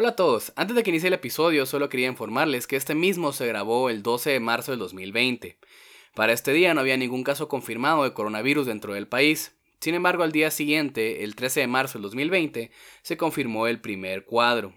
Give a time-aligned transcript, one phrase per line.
[0.00, 3.34] Hola a todos, antes de que inicie el episodio solo quería informarles que este mismo
[3.34, 5.58] se grabó el 12 de marzo del 2020.
[6.14, 9.54] Para este día no había ningún caso confirmado de coronavirus dentro del país.
[9.78, 12.70] Sin embargo, al día siguiente, el 13 de marzo del 2020,
[13.02, 14.72] se confirmó el primer cuadro.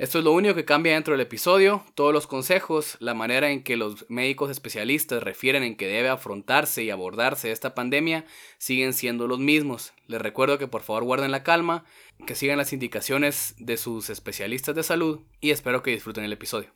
[0.00, 1.84] Esto es lo único que cambia dentro del episodio.
[1.94, 6.82] Todos los consejos, la manera en que los médicos especialistas refieren en que debe afrontarse
[6.82, 8.24] y abordarse esta pandemia
[8.56, 9.92] siguen siendo los mismos.
[10.06, 11.84] Les recuerdo que por favor guarden la calma,
[12.26, 16.70] que sigan las indicaciones de sus especialistas de salud y espero que disfruten el episodio.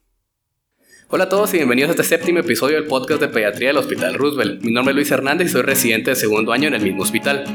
[1.09, 4.17] Hola a todos y bienvenidos a este séptimo episodio del podcast de pediatría del Hospital
[4.17, 4.63] Roosevelt.
[4.63, 7.47] Mi nombre es Luis Hernández y soy residente de segundo año en el mismo hospital.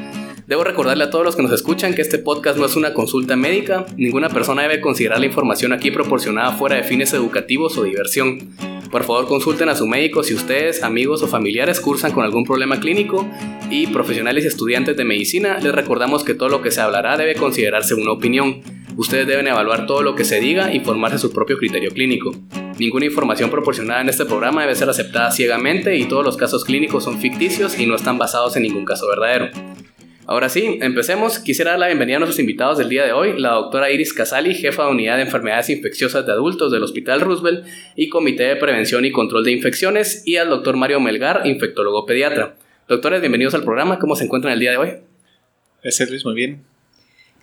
[0.49, 3.35] Debo recordarle a todos los que nos escuchan que este podcast no es una consulta
[3.35, 8.49] médica, ninguna persona debe considerar la información aquí proporcionada fuera de fines educativos o diversión.
[8.89, 12.79] Por favor consulten a su médico si ustedes, amigos o familiares cursan con algún problema
[12.79, 13.29] clínico
[13.69, 17.35] y profesionales y estudiantes de medicina les recordamos que todo lo que se hablará debe
[17.35, 18.63] considerarse una opinión.
[18.97, 22.33] Ustedes deben evaluar todo lo que se diga y formarse su propio criterio clínico.
[22.79, 27.03] Ninguna información proporcionada en este programa debe ser aceptada ciegamente y todos los casos clínicos
[27.03, 29.51] son ficticios y no están basados en ningún caso verdadero.
[30.31, 31.39] Ahora sí, empecemos.
[31.39, 34.53] Quisiera dar la bienvenida a nuestros invitados del día de hoy, la doctora Iris Casali,
[34.53, 39.03] jefa de unidad de enfermedades infecciosas de adultos del Hospital Roosevelt y Comité de Prevención
[39.05, 42.55] y Control de Infecciones, y al doctor Mario Melgar, infectólogo pediatra.
[42.87, 43.97] Doctores, bienvenidos al programa.
[43.97, 44.89] ¿Cómo se encuentran el día de hoy?
[45.81, 46.61] Gracias Luis, muy bien.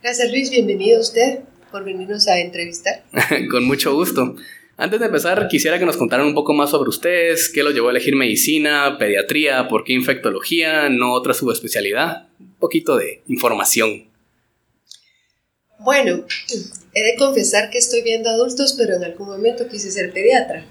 [0.00, 1.40] Gracias Luis, bienvenido a usted
[1.72, 3.02] por venirnos a entrevistar.
[3.50, 4.36] Con mucho gusto.
[4.78, 7.88] Antes de empezar, quisiera que nos contaran un poco más sobre ustedes, qué los llevó
[7.88, 12.28] a elegir medicina, pediatría, por qué infectología, no otra subespecialidad.
[12.38, 14.10] Un poquito de información.
[15.78, 16.26] Bueno,
[16.92, 20.66] he de confesar que estoy viendo adultos, pero en algún momento quise ser pediatra.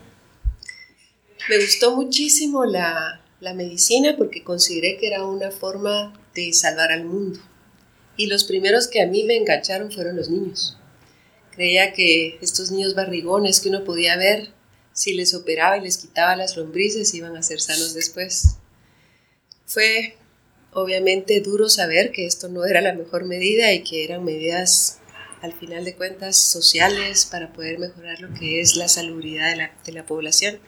[1.50, 7.06] Me gustó muchísimo la, la medicina porque consideré que era una forma de salvar al
[7.06, 7.40] mundo.
[8.18, 10.78] Y los primeros que a mí me engancharon fueron los niños.
[11.56, 14.50] Creía que estos niños barrigones que uno podía ver,
[14.92, 18.58] si les operaba y les quitaba las lombrices, iban a ser sanos después.
[19.66, 20.16] Fue
[20.74, 25.00] obviamente duro saber que esto no era la mejor medida y que eran medidas,
[25.42, 29.78] al final de cuentas, sociales para poder mejorar lo que es la salubridad de la,
[29.86, 30.60] de la población.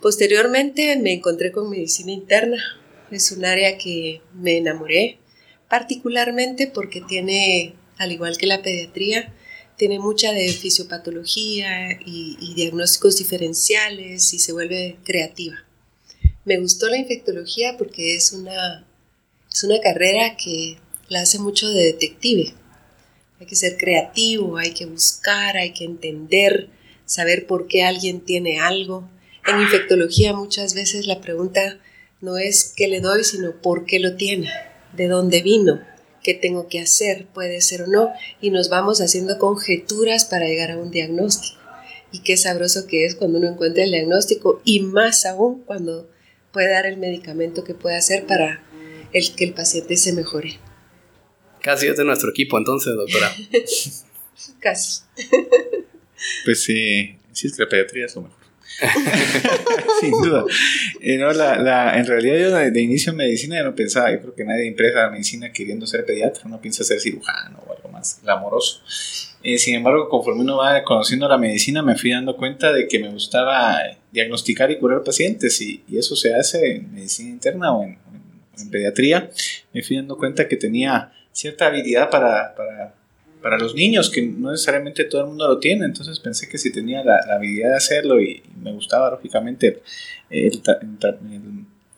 [0.00, 2.62] Posteriormente me encontré con medicina interna.
[3.10, 5.18] Es un área que me enamoré,
[5.68, 9.32] particularmente porque tiene al igual que la pediatría,
[9.76, 15.56] tiene mucha de fisiopatología y, diagnósticos diferenciales y se vuelve creativa.
[16.44, 18.86] Me gustó la infectología porque es una,
[19.52, 22.54] es una carrera que la hace mucho de detective.
[23.38, 26.70] Hay que ser creativo, hay que buscar, hay que entender,
[27.04, 29.08] saber por qué alguien tiene algo.
[29.46, 31.78] En infectología muchas veces la pregunta
[32.22, 34.50] no es qué le doy, sino por qué lo tiene,
[34.96, 35.80] de dónde vino,
[36.26, 40.72] qué tengo que hacer, puede ser o no, y nos vamos haciendo conjeturas para llegar
[40.72, 41.60] a un diagnóstico.
[42.10, 46.10] Y qué sabroso que es cuando uno encuentra el diagnóstico y más aún cuando
[46.52, 48.60] puede dar el medicamento que puede hacer para
[49.12, 50.58] el, que el paciente se mejore.
[51.62, 53.32] Casi es de nuestro equipo entonces, doctora.
[54.58, 55.02] Casi.
[56.44, 58.35] Pues sí, sí es que la pediatría es lo mejor.
[60.00, 60.44] Sin duda.
[61.00, 64.34] Eh, no, la, la, en realidad yo de, inicio en medicina no pensaba, yo creo
[64.34, 68.20] que nadie impresa la medicina queriendo ser pediatra, uno piensa ser cirujano o algo más
[68.22, 68.82] glamoroso.
[69.42, 72.98] Eh, sin embargo, conforme uno va conociendo la medicina, me fui dando cuenta de que
[72.98, 73.78] me gustaba
[74.10, 77.98] diagnosticar y curar pacientes y, y eso se hace en medicina interna o en,
[78.58, 79.30] en, pediatría.
[79.72, 82.94] Me fui dando cuenta que tenía cierta habilidad para, para
[83.46, 86.72] para los niños, que no necesariamente todo el mundo lo tiene, entonces pensé que si
[86.72, 89.82] tenía la, habilidad de hacerlo y, me gustaba lógicamente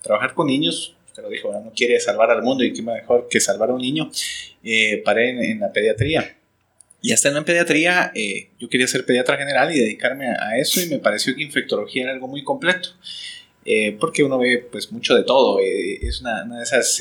[0.03, 3.39] trabajar con niños, usted lo dijo, no quiere salvar al mundo y qué mejor que
[3.39, 4.11] salvar a un niño,
[4.63, 6.37] eh, paré en, la pediatría.
[7.01, 10.85] Y hasta en pediatría, eh, yo quería ser pediatra general y dedicarme a, eso y
[10.85, 12.89] me pareció que infectología era algo muy completo.
[13.65, 16.95] Eh, porque uno ve pues mucho de todo, es una, una de esas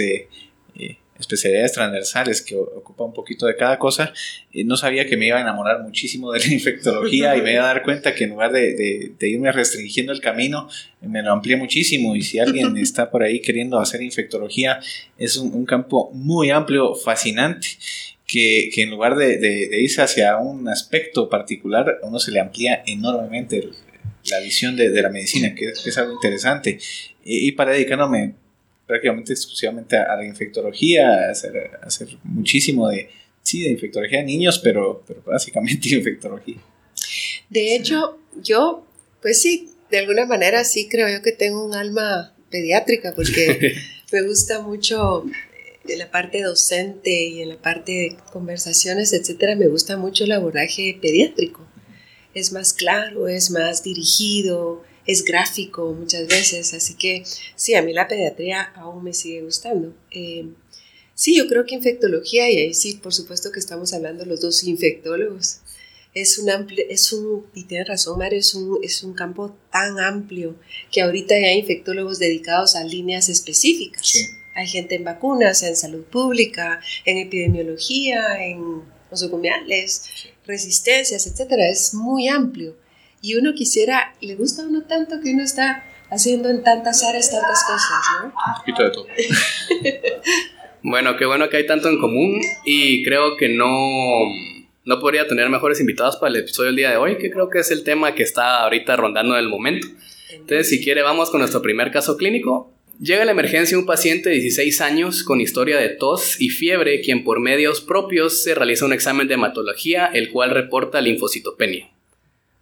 [1.19, 4.13] especialidades transversales que ocupa un poquito de cada cosa,
[4.53, 7.75] no sabía que me iba a enamorar muchísimo de la infectología y me iba a
[7.75, 10.69] dar cuenta que en lugar de, irme restringiendo el camino,
[11.01, 14.81] me lo amplié muchísimo y si alguien está por ahí queriendo hacer infectología,
[15.19, 17.69] es un, campo muy amplio, fascinante.
[18.27, 23.71] Que, en lugar de, irse hacia un aspecto particular, uno se le amplía enormemente
[24.31, 26.79] la visión de, la medicina, que es, algo interesante.
[27.25, 28.35] Y, y para dedicarme
[28.89, 33.11] prácticamente exclusivamente a, la infectología, hacer, hacer muchísimo de,
[33.43, 36.57] sí, de infectología de niños, pero, pero básicamente infectología.
[37.51, 38.87] De hecho, yo,
[39.21, 43.75] pues sí, de alguna manera sí creo yo que tengo un alma pediátrica porque
[44.13, 45.25] me gusta mucho
[45.87, 50.33] en la parte docente y en la parte de conversaciones, etcétera, me gusta mucho el
[50.33, 51.67] abordaje pediátrico.
[52.35, 57.25] Es más claro, es más dirigido, es gráfico muchas veces, así que
[57.57, 59.95] sí, a mí la pediatría aún me sigue gustando.
[60.11, 60.51] Eh,
[61.15, 64.63] sí, yo creo que infectología, y ahí sí, por supuesto que estamos hablando los dos
[64.65, 65.61] infectólogos,
[66.13, 69.99] es un amplio, es un, y tienes razón Mario, es un, es un campo tan
[69.99, 70.57] amplio
[70.93, 74.13] que ahorita ya hay infectólogos dedicados a líneas específicas.
[74.55, 80.03] Hay gente en vacunas, en salud pública, en epidemiología, en nosocomiales,
[80.45, 81.71] resistencias, etcétera.
[81.71, 82.77] Es muy amplio
[83.21, 87.31] y uno quisiera, le gusta a uno tanto que uno está haciendo en tantas áreas
[87.31, 88.27] tantas cosas, ¿no?
[88.27, 89.07] Un poquito de todo.
[90.83, 93.69] bueno, qué bueno que hay tanto en común y creo que no,
[94.85, 97.59] no podría tener mejores invitados para el episodio del día de hoy, que creo que
[97.59, 99.89] es el tema que está ahorita rondando en el momento.
[100.31, 102.73] Entonces, si quiere, vamos con nuestro primer caso clínico.
[103.01, 107.01] Llega a la emergencia un paciente de 16 años con historia de tos y fiebre,
[107.01, 111.91] quien por medios propios se realiza un examen de hematología, el cual reporta linfocitopenia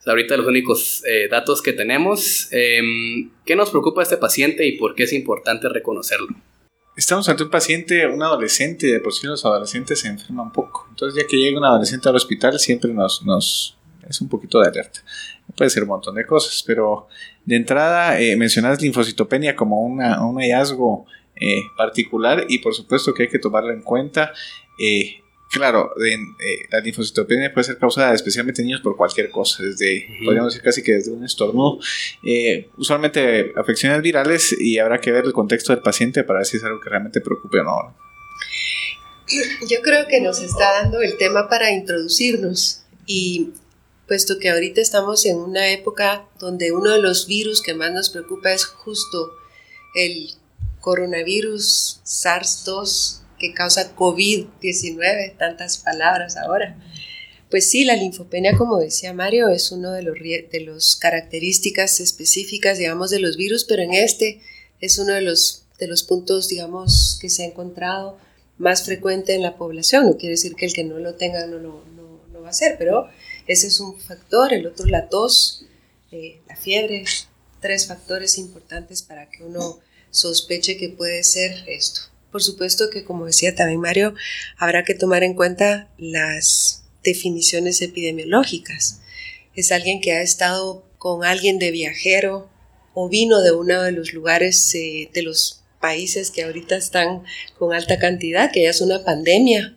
[0.06, 2.48] ahorita los únicos eh, datos que tenemos.
[2.50, 6.28] Em, ¿Qué nos preocupa este paciente y por qué es importante reconocerlo?
[6.96, 10.86] Estamos ante un paciente, un adolescente, de por sí los adolescentes se enferman poco.
[10.88, 13.76] Entonces, ya que llega un adolescente al hospital, siempre nos,
[14.08, 15.00] es un poquito de alerta.
[15.54, 17.08] Puede ser un montón de cosas, pero
[17.44, 21.06] de entrada eh, mencionas linfocitopenia como un hallazgo
[21.38, 24.32] eh, particular y por supuesto que hay que tomarlo en cuenta.
[25.56, 26.18] Claro, eh,
[26.70, 30.82] la linfocitopenia puede ser causada especialmente en niños por cualquier cosa, desde, podríamos decir casi
[30.82, 31.78] que desde un estornudo,
[32.22, 36.58] eh, usualmente afecciones virales y habrá que ver el contexto del paciente para ver si
[36.58, 37.96] es algo que realmente preocupe o no.
[39.68, 42.82] Yo creo que nos está dando el tema para introducirnos.
[43.06, 43.50] Y
[44.06, 48.10] puesto que ahorita estamos en una época donde uno de los virus que más nos
[48.10, 49.32] preocupa es justo
[49.94, 50.30] el
[50.80, 56.76] coronavirus SARS-2 que causa COVID-19, tantas palabras ahora.
[57.50, 62.78] Pues sí, la linfopenia, como decía Mario, es uno de los, de los características específicas,
[62.78, 64.40] digamos, de los virus, pero en este
[64.80, 68.18] es uno de los, de los puntos, digamos, que se ha encontrado
[68.58, 70.06] más frecuente en la población.
[70.06, 71.84] No quiere decir que el que no lo tenga no lo
[72.32, 73.08] no, va a ser, pero
[73.46, 74.52] ese es un factor.
[74.52, 75.66] El otro, la tos,
[76.10, 77.04] eh, la fiebre,
[77.60, 79.78] tres factores importantes para que uno
[80.10, 82.02] sospeche que puede ser esto.
[82.36, 84.14] Por supuesto que, como decía también Mario,
[84.58, 89.00] habrá que tomar en cuenta las definiciones epidemiológicas.
[89.54, 92.50] Es alguien que ha estado con alguien de viajero
[92.92, 97.22] o vino de uno de los lugares eh, de los países que ahorita están
[97.58, 99.74] con alta cantidad, que ya es una pandemia.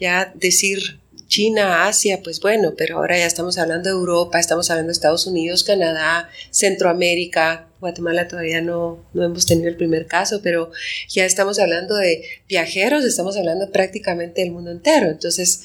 [0.00, 0.98] Ya decir
[1.32, 5.26] China, Asia, pues bueno, pero ahora ya estamos hablando de Europa, estamos hablando de Estados
[5.26, 10.70] Unidos, Canadá, Centroamérica, Guatemala todavía no, no hemos tenido el primer caso, pero
[11.08, 15.08] ya estamos hablando de viajeros, estamos hablando prácticamente del mundo entero.
[15.08, 15.62] Entonces,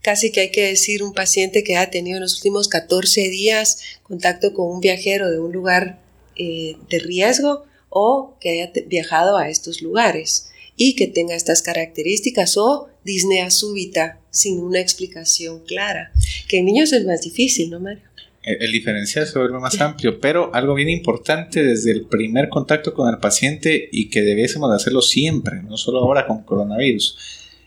[0.00, 3.82] casi que hay que decir un paciente que ha tenido en los últimos 14 días
[4.04, 6.00] contacto con un viajero de un lugar
[6.36, 12.56] eh, de riesgo o que haya viajado a estos lugares y que tenga estas características
[12.56, 16.12] o disnea súbita sin una explicación clara.
[16.48, 18.02] Que en niños es más difícil, ¿no, Mario?
[18.44, 23.08] El, diferencial se vuelve más amplio, pero algo bien importante desde el primer contacto con
[23.08, 27.16] el paciente y que debiésemos hacerlo siempre, no solo ahora con coronavirus,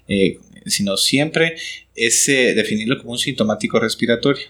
[0.10, 1.56] eh, sino siempre
[1.96, 4.48] es eh, definirlo como un sintomático respiratorio.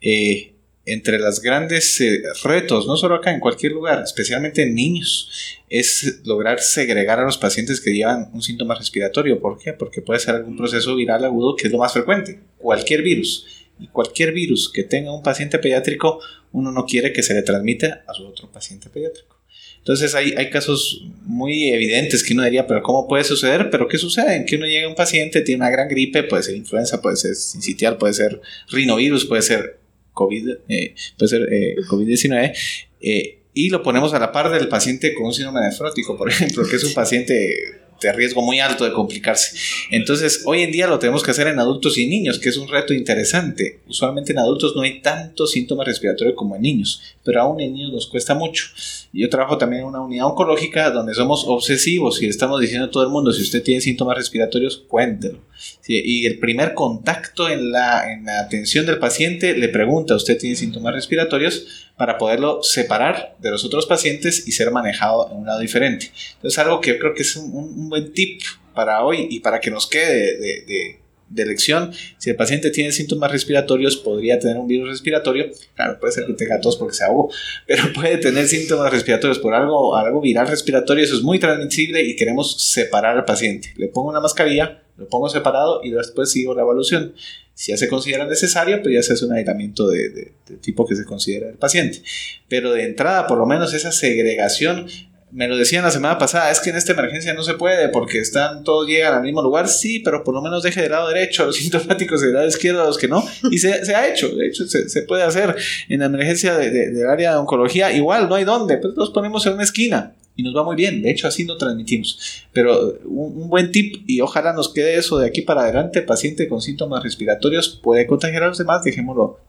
[0.00, 0.52] Eh,
[0.86, 2.00] entre los grandes
[2.44, 5.28] retos, no solo acá, en cualquier lugar, especialmente en niños,
[5.68, 9.40] es lograr segregar a los pacientes que llevan un síntoma respiratorio.
[9.40, 9.72] ¿Por qué?
[9.72, 13.46] Porque puede ser algún proceso viral agudo que es lo más frecuente, cualquier virus.
[13.78, 16.20] Y cualquier virus que tenga un paciente pediátrico,
[16.52, 19.36] uno no quiere que se le transmita a su otro paciente pediátrico.
[19.78, 23.70] Entonces hay, hay casos muy evidentes que uno diría, pero ¿cómo puede suceder?
[23.70, 24.36] Pero ¿qué sucede?
[24.36, 27.16] En que uno llega a un paciente, tiene una gran gripe, puede ser influenza, puede
[27.16, 29.78] ser sincitial, puede ser rinovirus, puede ser
[30.16, 32.56] COVID, eh, puede ser eh, COVID-19,
[33.02, 36.64] eh, y lo ponemos a la par del paciente con un síndrome nefrótico, por ejemplo,
[36.66, 39.56] que es un paciente de riesgo muy alto de complicarse.
[39.90, 42.68] Entonces, hoy en día lo tenemos que hacer en adultos y niños, que es un
[42.68, 43.80] reto interesante.
[43.88, 47.92] Usualmente en adultos no hay tantos síntomas respiratorios como en niños, pero aún en niños
[47.92, 48.66] nos cuesta mucho.
[49.12, 53.02] Yo trabajo también en una unidad oncológica donde somos obsesivos y estamos diciendo a todo
[53.02, 55.38] el mundo, si usted tiene síntomas respiratorios, cuéntelo.
[55.86, 60.56] y el primer contacto en la, en la atención del paciente le pregunta, ¿usted tiene
[60.56, 61.85] síntomas respiratorios?
[61.96, 66.12] Para poderlo separar de los otros pacientes y ser manejado en un lado diferente.
[66.34, 68.42] Entonces, algo que yo creo que es un, buen tip
[68.74, 71.92] para hoy y para que nos quede de, de elección.
[72.18, 75.46] Si el paciente tiene síntomas respiratorios, podría tener un virus respiratorio.
[75.74, 77.30] Claro, puede ser que tenga tos porque se ahogó,
[77.66, 81.04] pero puede tener síntomas respiratorios por algo, algo viral respiratorio.
[81.04, 83.72] Eso es muy transmisible y queremos separar al paciente.
[83.76, 87.14] Le pongo una mascarilla, lo pongo separado y después sigo la evaluación.
[87.56, 90.94] Si ya se considera necesario, pues ya se hace un aislamiento de, de tipo que
[90.94, 92.02] se considera el paciente.
[92.48, 94.86] Pero de entrada, por lo menos esa segregación
[95.32, 98.18] me lo decían la semana pasada, es que en esta emergencia no se puede porque
[98.18, 101.42] están todos llegan al mismo lugar, sí, pero por lo menos deje del lado derecho
[101.42, 104.08] a los sintomáticos y del lado izquierdo a los que no, y se, se ha
[104.08, 105.56] hecho, de hecho se, se, puede hacer
[105.88, 109.10] en la emergencia de, de, del área de oncología, igual, no hay dónde, pues los
[109.10, 112.98] ponemos en una esquina y nos va muy bien, de hecho así no transmitimos, pero
[113.04, 116.60] un, un buen tip y ojalá nos quede eso de aquí para adelante, paciente con
[116.60, 119.40] síntomas respiratorios puede contagiar a los demás, dejémoslo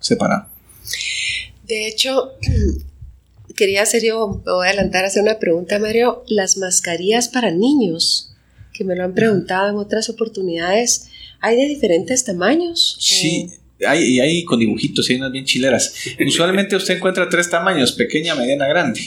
[0.00, 0.46] separado.
[1.66, 2.32] De hecho,
[3.56, 6.24] quería hacer yo, voy a adelantar a hacer una pregunta, Mario.
[6.26, 8.34] Las mascarillas para niños,
[8.72, 11.08] que me lo han preguntado en otras oportunidades,
[11.40, 12.96] ¿hay de diferentes tamaños?
[13.00, 13.50] Sí.
[13.86, 15.94] Hay, y hay con dibujitos, hay unas bien chileras.
[16.26, 19.00] Usualmente usted encuentra tres tamaños, pequeña, mediana, grande.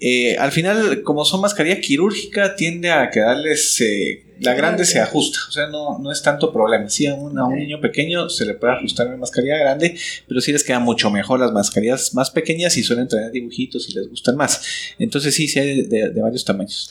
[0.00, 5.40] Eh, al final, como son mascarilla quirúrgica, tiende a quedarles eh, la grande se ajusta,
[5.48, 6.88] o sea, no, no es tanto problema.
[6.88, 9.96] Sí, a un, a un, niño pequeño se le puede ajustar una mascarilla grande,
[10.28, 13.94] pero sí les quedan mucho mejor las mascarillas más pequeñas y suelen traer dibujitos y
[13.94, 14.60] les gustan más.
[14.98, 16.90] Entonces sí, sí hay de, de, de varios tamaños.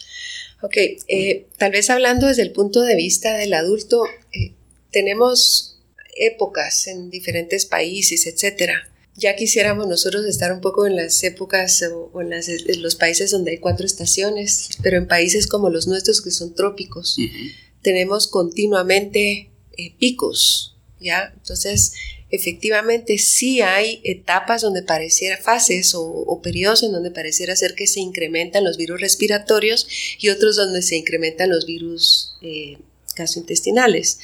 [0.61, 0.75] Ok,
[1.07, 4.03] eh, tal vez hablando desde el punto de vista del adulto,
[4.33, 4.53] eh,
[4.91, 5.76] tenemos
[6.19, 8.89] épocas en diferentes países, etcétera.
[9.15, 12.95] Ya quisiéramos nosotros estar un poco en las épocas o, o en, las, en, los
[12.95, 17.21] países donde hay cuatro estaciones, pero en países como los nuestros que son trópicos, uh
[17.21, 17.51] -huh.
[17.81, 21.33] tenemos continuamente eh, picos, ¿ya?
[21.35, 21.93] Entonces,
[22.29, 27.87] efectivamente sí hay etapas donde pareciera, fases o, o, periodos en donde pareciera ser que
[27.87, 29.87] se incrementan los virus respiratorios
[30.19, 32.77] y otros donde se incrementan los virus eh,
[33.15, 34.19] gastrointestinales.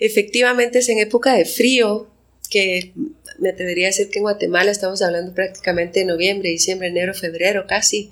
[0.00, 2.08] Efectivamente es en época de frío
[2.48, 2.92] que
[3.38, 7.66] me atrevería a decir que en Guatemala estamos hablando prácticamente de noviembre, diciembre, enero, febrero
[7.68, 8.10] casi,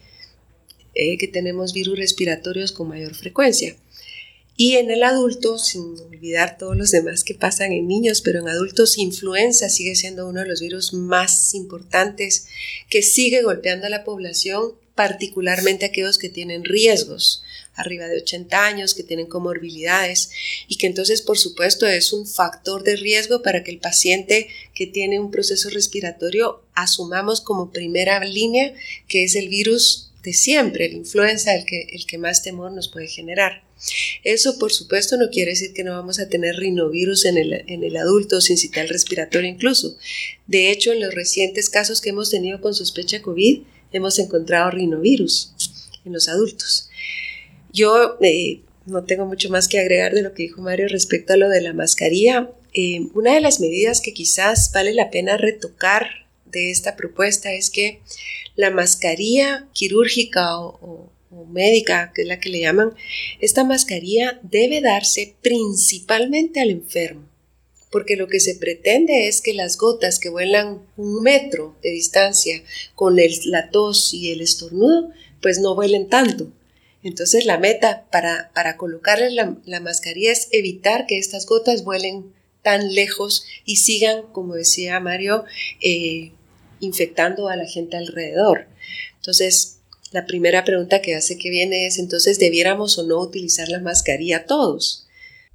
[0.95, 3.75] eh, que tenemos virus respiratorios con mayor frecuencia.
[4.57, 8.49] Y en el adulto, sin olvidar todos los demás que pasan en niños, pero en
[8.49, 12.49] adultos, influenza sigue siendo uno de los virus más importantes
[12.91, 17.45] que sigue golpeando a la población, particularmente aquellos que tienen riesgos
[17.79, 20.31] arriba de 80 años, que tienen comorbilidades
[20.69, 24.87] y que entonces por supuesto es un factor de riesgo para que el paciente que
[24.87, 28.75] tiene un proceso respiratorio asumamos como primera línea
[29.07, 32.89] que es el virus de siempre, el influenza, el que, el que más temor nos
[32.89, 33.63] puede generar.
[34.25, 37.85] Eso, por supuesto, no quiere decir que no vamos a tener rinovirus en el, en
[37.85, 39.97] el adulto sin citar respiratorio incluso.
[40.47, 45.53] De hecho, en los recientes casos que hemos tenido con sospecha COVID, hemos encontrado rinovirus
[46.05, 46.88] en los adultos.
[47.73, 51.37] Yo eh, no tengo mucho más que agregar de lo que dijo Mario respecto a
[51.37, 52.51] lo de la mascarilla.
[52.73, 56.09] Eh, una de las medidas que quizás vale la pena retocar
[56.47, 58.01] de esta propuesta es que
[58.57, 61.11] la mascarilla quirúrgica o,
[61.51, 62.95] médica, que es la que le llaman,
[63.41, 67.29] esta mascarilla debe darse principalmente al enfermo,
[67.91, 72.63] porque lo que se pretende es que las gotas que vuelan un metro de distancia
[72.95, 75.11] con la tos y el estornudo,
[75.41, 76.51] pues no vuelen tanto.
[77.09, 78.77] Entonces la meta para, para
[79.31, 85.01] la, la mascarilla es evitar que estas gotas vuelen tan lejos y sigan, como decía
[85.01, 85.47] Mario,
[85.81, 86.33] eh,
[86.81, 88.67] infectando a la gente alrededor.
[89.17, 89.79] Entonces,
[90.13, 94.45] la primera pregunta que hace que viene es, entonces, ¿debiéramos o no utilizar la mascarilla
[94.45, 95.07] todos?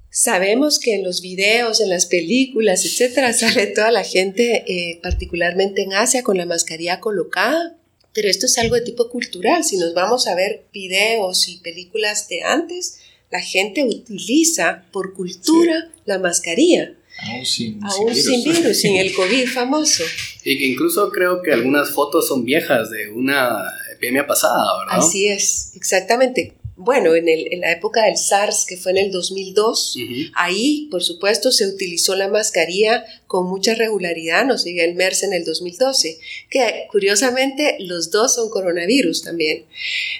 [0.09, 5.83] Sabemos que en los videos, en las películas, etcétera, sale toda la gente, eh, particularmente
[5.83, 7.77] en Asia, con la mascarilla colocada,
[8.13, 9.63] pero esto es algo de tipo cultural.
[9.63, 12.99] Si nos vamos a ver videos y películas de antes,
[13.31, 16.01] la gente utiliza por cultura sí.
[16.05, 16.93] la mascarilla.
[17.19, 18.23] Aún sin, Aún sin, virus.
[18.23, 20.03] sin virus, sin el COVID famoso.
[20.43, 24.99] Y que incluso creo que algunas fotos son viejas de una epidemia pasada, ¿verdad?
[24.99, 26.53] Así es, exactamente.
[26.75, 30.31] Bueno, en, el, en la época del SARS, que fue en el 2002, uh -huh.
[30.35, 35.33] ahí, por supuesto, se utilizó la mascarilla con mucha regularidad, nos sigue el MERS en
[35.33, 36.17] el 2012,
[36.49, 39.65] que curiosamente los dos son coronavirus también.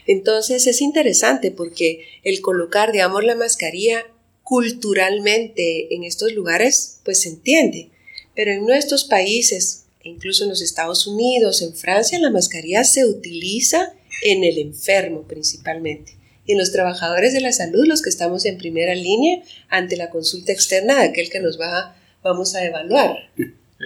[0.06, 4.06] Entonces es interesante porque el colocar, digamos, la mascarilla
[4.44, 7.90] culturalmente en estos lugares, pues se entiende.
[8.36, 13.94] Pero en nuestros países, incluso en los Estados Unidos, en Francia, la mascarilla se utiliza
[14.24, 16.23] en el enfermo principalmente.
[16.46, 20.10] Y en los trabajadores de la salud, los que estamos en primera línea ante la
[20.10, 23.30] consulta externa de aquel que nos va, vamos a evaluar.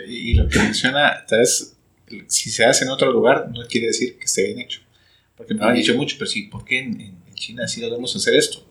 [0.08, 1.76] Y lo que menciona, tal vez,
[2.28, 4.82] si se hace en otro lugar, no quiere decir que esté bien hecho.
[5.36, 8.16] Porque me lo han dicho mucho, pero sí, ¿por qué en, en China sí debemos
[8.16, 8.68] hacer esto?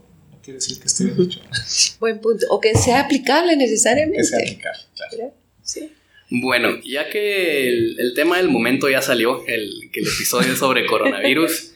[0.46, 1.40] quiere decir que esté bien hecho.
[2.00, 2.46] Buen punto.
[2.50, 4.18] O que sea aplicable necesariamente.
[4.18, 5.34] Que sea aplicable, claro.
[5.62, 5.90] Sí.
[6.30, 10.58] Bueno, ya que el, el, tema del momento ya salió, el, que el episodio es
[10.58, 11.72] sobre coronavirus,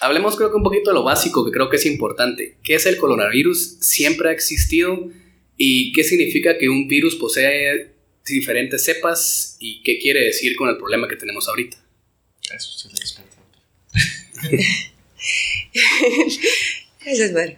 [0.00, 2.56] hablemos creo que un poquito de lo básico que creo que es importante.
[2.62, 3.76] ¿Qué es el coronavirus?
[3.80, 5.10] ¿Siempre ha existido?
[5.56, 7.92] ¿Y qué significa que un virus posee
[8.26, 9.56] diferentes cepas?
[9.60, 11.76] ¿Y qué quiere decir con el problema que tenemos ahorita?
[12.54, 13.36] Eso sí es experto.
[17.04, 17.56] Eso es bueno.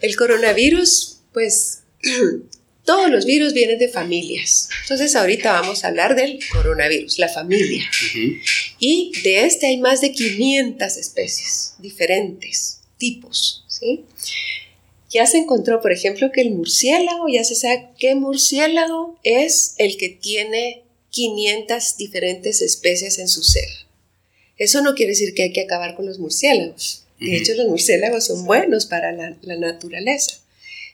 [0.00, 1.82] El coronavirus, pues
[2.84, 4.68] todos los virus vienen de familias.
[4.82, 7.88] Entonces ahorita vamos a hablar del coronavirus, la familia.
[8.88, 13.64] Y de este hay más de 500 especies, diferentes tipos.
[13.66, 14.04] ¿sí?
[15.10, 19.96] Ya se encontró, por ejemplo, que el murciélago, ya se sabe qué murciélago es el
[19.96, 23.68] que tiene 500 diferentes especies en su ser.
[24.56, 27.06] Eso no quiere decir que hay que acabar con los murciélagos.
[27.18, 30.38] De hecho, los murciélagos son buenos para la, la naturaleza.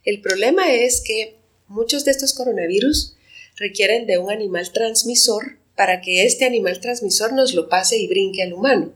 [0.07, 1.35] El problema es que
[1.69, 3.17] muchos de estos coronavirus
[3.57, 8.41] requieren de un animal transmisor para que este animal transmisor nos lo pase y brinque
[8.41, 8.95] al humano.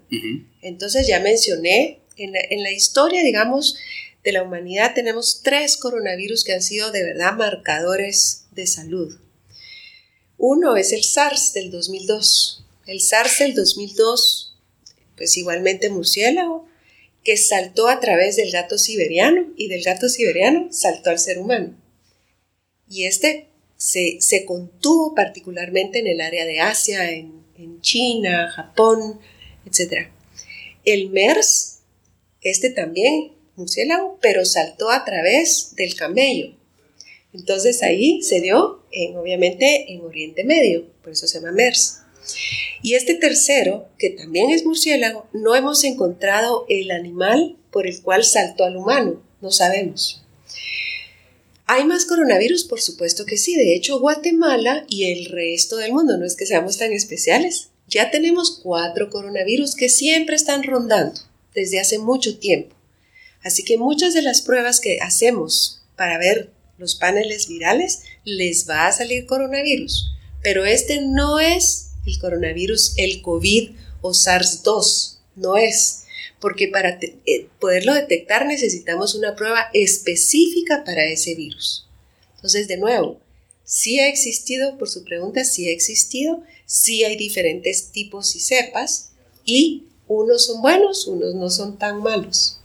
[0.63, 3.77] Entonces ya mencioné, en la, en la, historia, digamos,
[4.23, 9.19] de la humanidad tenemos tres coronavirus que han sido de verdad marcadores de salud.
[10.39, 12.65] Uno es el SARS del 2002.
[12.87, 14.57] El SARS del 2002,
[15.17, 16.69] pues igualmente murciélago,
[17.25, 21.77] que saltó a través del gato siberiano y del gato siberiano saltó al ser humano.
[22.89, 27.37] Y este se, contuvo particularmente en el área de Asia, en,
[27.81, 29.19] China, Japón,
[29.65, 30.09] etc.
[30.85, 31.79] El MERS,
[32.43, 36.55] este también murciélago, pero saltó a través del camello.
[37.33, 42.01] Entonces ahí se dio, en, obviamente, en Oriente Medio, por eso se llama MERS.
[42.83, 48.25] Y este tercero, que también es murciélago, no hemos encontrado el animal por el cual
[48.25, 50.26] saltó al humano, no sabemos.
[51.69, 52.65] ¿Hay más coronavirus?
[52.65, 53.57] Por supuesto que sí.
[53.57, 58.13] De hecho, Guatemala y el resto del mundo, no es que seamos tan especiales, ya
[58.13, 61.21] tenemos cuatro coronavirus que siempre están rondando
[61.55, 62.77] desde hace mucho tiempo.
[63.43, 68.87] Así que muchas de las pruebas que hacemos para ver los paneles virales les va
[68.87, 70.13] a salir coronavirus.
[70.43, 73.71] Pero este no es el coronavirus, el COVID
[74.03, 76.05] o SARS-2, no es
[76.41, 81.87] porque para eh, poderlo detectar necesitamos una prueba específica para ese virus.
[82.37, 83.21] Entonces, de nuevo,
[83.65, 89.13] sí ha existido, por su pregunta, sí ha existido, sí hay diferentes tipos y cepas,
[89.45, 92.61] y unos son buenos, unos no son tan malos.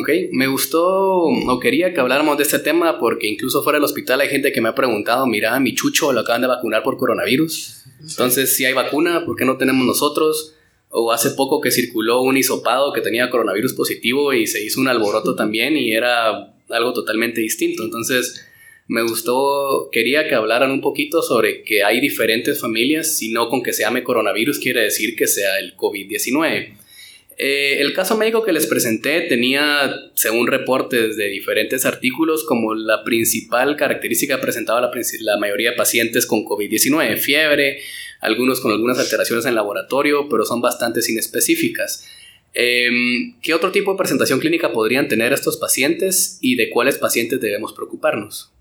[0.00, 4.20] Ok, me gustó o quería que habláramos de este tema porque incluso fuera del hospital
[4.20, 7.84] hay gente que me ha preguntado, mira, mi chucho lo acaban de vacunar por coronavirus.
[8.02, 10.54] Entonces, si hay vacuna, ¿por qué no tenemos nosotros?
[10.90, 14.88] O hace poco que circuló un hisopado que tenía coronavirus positivo y se hizo un
[14.88, 17.82] alboroto también y era algo totalmente distinto.
[17.82, 18.44] Entonces,
[18.88, 23.62] me gustó, quería que hablaran un poquito sobre que hay diferentes familias, si no con
[23.62, 26.72] que se llame coronavirus quiere decir que sea el COVID-19.
[27.40, 33.04] Eh, el caso médico que les presenté tenía, según reportes de diferentes artículos, como la
[33.04, 37.78] principal característica presentaba la, la mayoría de pacientes con COVID-19, fiebre,
[38.20, 42.04] algunos con algunas alteraciones en laboratorio, pero son bastante inespecíficas.
[42.54, 42.88] Eh,
[43.42, 47.72] ¿Qué otro tipo de presentación clínica podrían tener estos pacientes y de cuáles pacientes debemos
[47.72, 48.52] preocuparnos?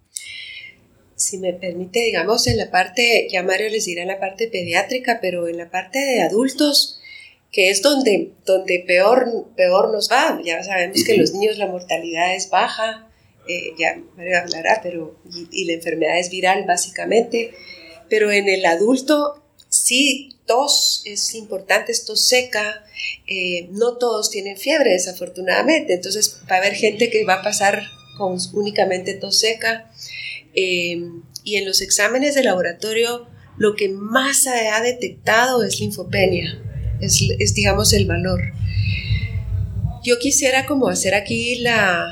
[1.16, 5.18] Si me permite, digamos, en la parte, ya Mario les dirá en la parte pediátrica,
[5.20, 7.00] pero en la parte de adultos,
[7.52, 10.40] que es donde, donde peor, peor nos va.
[10.44, 13.10] Ya sabemos que en los niños la mortalidad es baja,
[13.48, 17.52] eh, ya Mario hablará, pero, y, y la enfermedad es viral básicamente,
[18.10, 19.42] pero en el adulto
[19.88, 22.84] sí, tos es importante, es tos seca,
[23.26, 27.84] eh, no todos tienen fiebre desafortunadamente, entonces va a haber gente que va a pasar
[28.18, 29.90] con únicamente tos seca.
[30.54, 31.00] Eh,
[31.44, 36.62] y en los exámenes de laboratorio lo que más se ha detectado es linfopenia,
[37.00, 38.42] es, es digamos el valor.
[40.04, 42.12] Yo quisiera como hacer aquí la,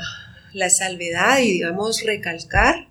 [0.52, 2.88] la salvedad y digamos recalcar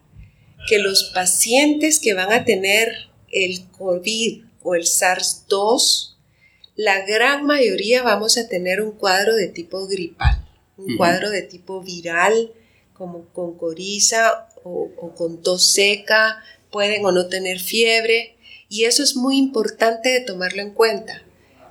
[0.67, 2.89] que los pacientes que van a tener
[3.32, 6.15] el COVID o el SARS-2,
[6.75, 10.45] la gran mayoría vamos a tener un cuadro de tipo gripal,
[10.78, 12.51] un cuadro de tipo viral,
[12.93, 18.36] como con coriza o, o con tos seca, pueden o no tener fiebre,
[18.67, 21.23] y eso es muy importante de tomarlo en cuenta,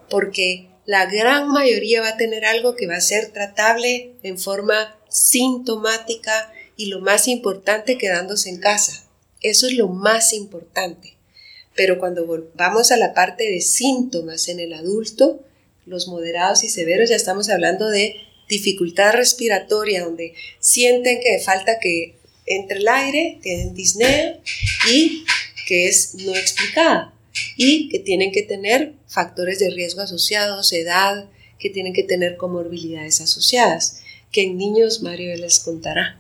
[0.09, 4.97] porque la gran mayoría va a tener algo que va a ser tratable en forma
[5.09, 9.05] sintomática y lo más importante quedándose en casa.
[9.41, 11.17] Eso es lo más importante.
[11.75, 15.41] Pero cuando vamos a la parte de síntomas en el adulto,
[15.87, 18.17] los moderados y severos, ya estamos hablando de
[18.49, 24.39] dificultad respiratoria, donde sienten que falta que entre el aire, tienen disnea
[24.91, 25.25] y
[25.67, 27.15] que es no explicada
[27.57, 33.21] y que tienen que tener factores de riesgo asociados, edad, que tienen que tener comorbilidades
[33.21, 36.19] asociadas, que en niños Mario les contará.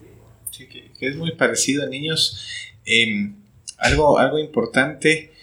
[0.51, 2.39] Sí, que, es muy parecido en niños.
[2.87, 3.37] Em,
[3.77, 5.34] algo, algo importante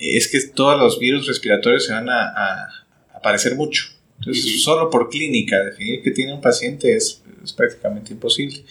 [0.00, 2.68] es que todos los virus respiratorios se van a,
[3.14, 3.84] aparecer mucho.
[4.18, 8.64] Entonces, solo por clínica definir que tiene un paciente es, es prácticamente imposible.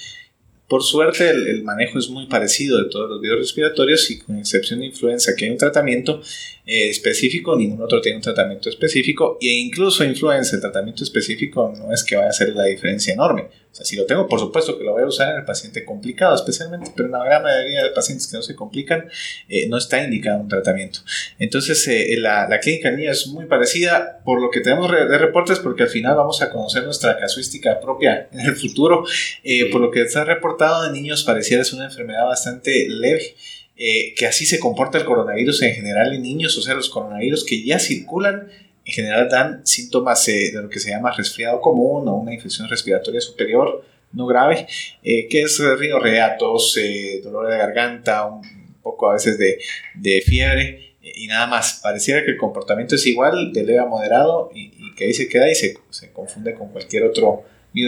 [0.69, 4.79] Por suerte, el, manejo es muy parecido de todos los virus respiratorios y con excepción
[4.79, 6.21] de influenza, que hay un tratamiento
[6.63, 11.91] eh, específico, ningún otro tiene un tratamiento específico, e incluso influenza, el tratamiento específico no
[11.91, 13.47] es que vaya a hacer la diferencia enorme.
[13.71, 15.85] O sea, si lo tengo, por supuesto que lo voy a usar en el paciente
[15.85, 19.07] complicado, especialmente, pero en la gran mayoría de pacientes que no se complican,
[19.47, 21.01] eh, no está indicado un tratamiento.
[21.37, 25.59] Entonces, eh, la, la, clínica niña es muy parecida por lo que tenemos de reportes,
[25.59, 29.05] porque al final vamos a conocer nuestra casuística propia en el futuro.
[29.43, 33.35] Eh, por lo que está reportado de niños, pareciera ser una enfermedad bastante leve.
[33.77, 37.63] que así se comporta el coronavirus en general en niños, o sea, los coronavirus que
[37.63, 38.49] ya circulan
[38.89, 42.67] en general dan síntomas eh, de lo que se llama resfriado común o una infección
[42.67, 44.65] respiratoria superior no grave,
[45.03, 48.41] eh, que es rinorreatos, eh, dolor de garganta, un
[48.81, 51.79] poco a veces de, fiebre y nada más.
[51.83, 55.49] Pareciera que el comportamiento es igual, de leve a moderado y, que ahí se queda
[55.49, 55.77] y se,
[56.11, 57.43] confunde con cualquier otro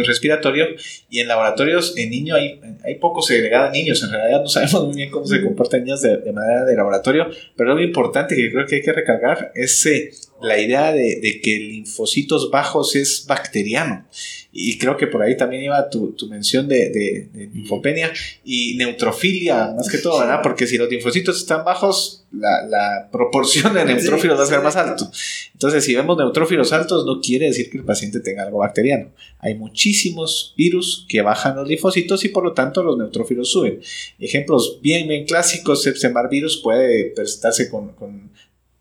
[0.06, 0.68] respiratorio
[1.10, 4.96] y en laboratorios en niños hay, hay poco segregado niños, en realidad no sabemos muy
[4.96, 8.66] bien cómo se comportan niños de, de, manera de laboratorio, pero lo importante que creo
[8.66, 14.06] que hay que recargar es eh, la idea de, de, que linfocitos bajos es bacteriano
[14.54, 18.12] y creo que por ahí también iba tu, tu mención de, de, de, linfopenia
[18.44, 20.42] y neutrofilia, más que todo, ¿verdad?
[20.44, 24.76] Porque si los linfocitos están bajos, la, la proporción de neutrófilos va a ser más
[24.76, 25.10] alto.
[25.54, 29.12] Entonces, si vemos neutrófilos altos, no quiere decir que el paciente tenga algo bacteriano.
[29.40, 33.80] Hay muchísimos virus que bajan los linfocitos y por lo tanto los neutrófilos suben.
[34.20, 38.31] Ejemplos bien, bien clásicos, Epstein-Barr virus puede presentarse con, con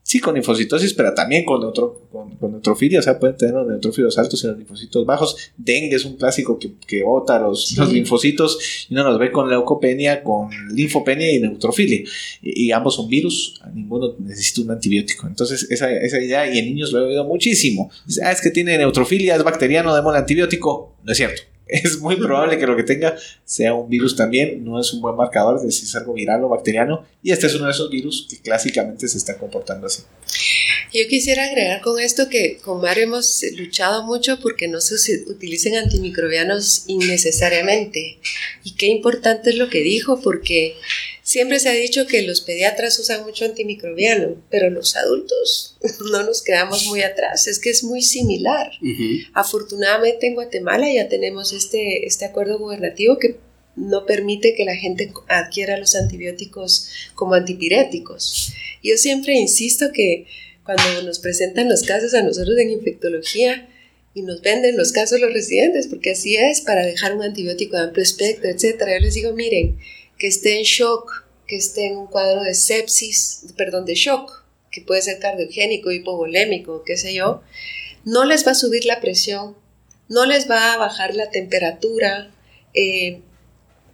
[0.03, 4.17] Sí, con linfocitosis, pero también con, neutro, con, neutrofilia, o sea, pueden tener los neutrófilos
[4.17, 5.37] altos y los linfocitos bajos.
[5.55, 9.49] Dengue es un clásico que, que bota los, los, linfocitos y uno los ve con
[9.49, 12.01] leucopenia, con linfopenia y neutrofilia.
[12.41, 15.27] Y, ambos son virus, ninguno necesita un antibiótico.
[15.27, 17.91] Entonces, esa, esa idea, y en niños lo he oído muchísimo.
[18.05, 20.95] Dice, ah, es que tiene neutrofilia, es bacteriano, demos el antibiótico.
[21.03, 24.79] No es cierto es muy probable que lo que tenga sea un virus también, no
[24.79, 27.65] es un buen marcador de si es algo viral o bacteriano, y este es uno
[27.65, 30.03] de esos virus que clásicamente se están comportando así.
[30.93, 34.95] Yo quisiera agregar con esto que con Mario hemos luchado mucho porque no se
[35.27, 38.19] utilicen antimicrobianos innecesariamente,
[38.63, 40.75] y qué importante es lo que dijo, porque
[41.31, 45.77] Siempre se ha dicho que los pediatras usan mucho antimicrobiano, pero los adultos
[46.11, 48.69] no nos quedamos muy atrás, es que es muy similar.
[49.31, 53.37] Afortunadamente en Guatemala ya tenemos este, este acuerdo gubernativo que
[53.77, 58.51] no permite que la gente adquiera los antibióticos como antipiréticos.
[58.83, 60.27] Yo siempre insisto que
[60.65, 63.69] cuando nos presentan los casos a nosotros en infectología,
[64.13, 67.83] y nos venden los casos los residentes, porque así es, para dejar un antibiótico de
[67.83, 68.81] amplio espectro, etc.
[68.81, 69.77] Yo les digo, miren,
[70.21, 71.20] que esté en shock,
[71.51, 76.83] que esté en un cuadro de sepsis, perdón, de shock, que puede ser cardiogénico, hipovolémico,
[76.85, 77.41] qué sé yo,
[78.05, 79.57] no les va a subir la presión,
[80.07, 82.31] no les va a bajar la temperatura,
[82.73, 83.19] eh,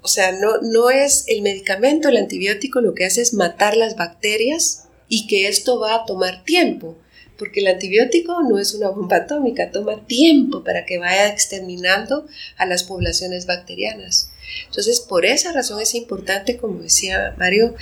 [0.04, 3.96] o sea, no, no es el medicamento, el antibiótico, lo que hace es matar las
[3.96, 6.96] bacterias y que esto va a tomar tiempo,
[7.40, 12.68] porque el antibiótico no es una bomba atómica, toma tiempo para que vaya exterminando a
[12.68, 14.30] las poblaciones bacterianas.
[14.66, 17.76] Entonces, por esa razón es importante, como decía Mario,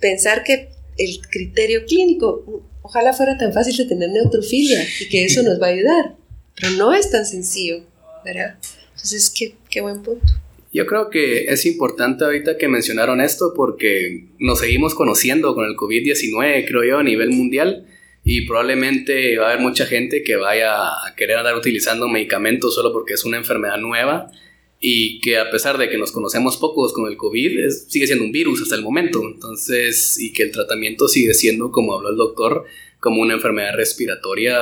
[0.00, 5.42] pensar que el criterio clínico, ojalá fuera tan fácil de tener neutrofilia y que eso
[5.42, 6.16] nos va a ayudar,
[6.54, 7.82] pero no es tan sencillo,
[8.24, 8.58] ¿verdad?
[8.90, 10.26] Entonces, qué, qué buen punto.
[10.72, 15.76] Yo creo que es importante ahorita que mencionaron esto porque nos seguimos conociendo con el
[15.76, 17.86] COVID-19, creo yo, a nivel mundial
[18.22, 22.92] y probablemente va a haber mucha gente que vaya a querer andar utilizando medicamentos solo
[22.92, 24.30] porque es una enfermedad nueva
[24.80, 28.32] y que a pesar de que nos conocemos pocos con el COVID, sigue siendo un
[28.32, 29.20] virus hasta el momento.
[29.22, 32.64] Entonces, y que el tratamiento sigue siendo, como habló el doctor,
[33.00, 34.58] como una enfermedad respiratoria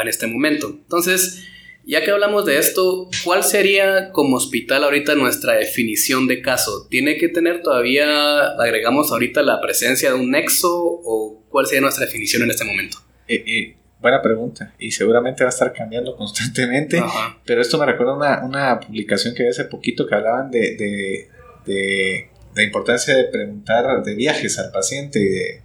[0.00, 0.68] en este momento.
[0.68, 1.42] Entonces,
[1.84, 6.86] ya que hablamos de esto, ¿cuál sería como hospital ahorita nuestra definición de caso?
[6.90, 12.04] ¿Tiene que tener todavía, agregamos ahorita la presencia de un nexo o cuál sería nuestra
[12.04, 12.98] definición en este momento?
[13.26, 14.72] Eh, eh, Buena pregunta.
[14.78, 17.02] Y seguramente va a estar cambiando constantemente.
[17.44, 21.28] Pero esto me recuerda una, una publicación que vi hace poquito que hablaban de,
[21.66, 25.62] de, de, importancia de preguntar de viajes al paciente y de,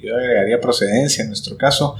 [0.00, 1.96] yo agregaría procedencia en nuestro caso.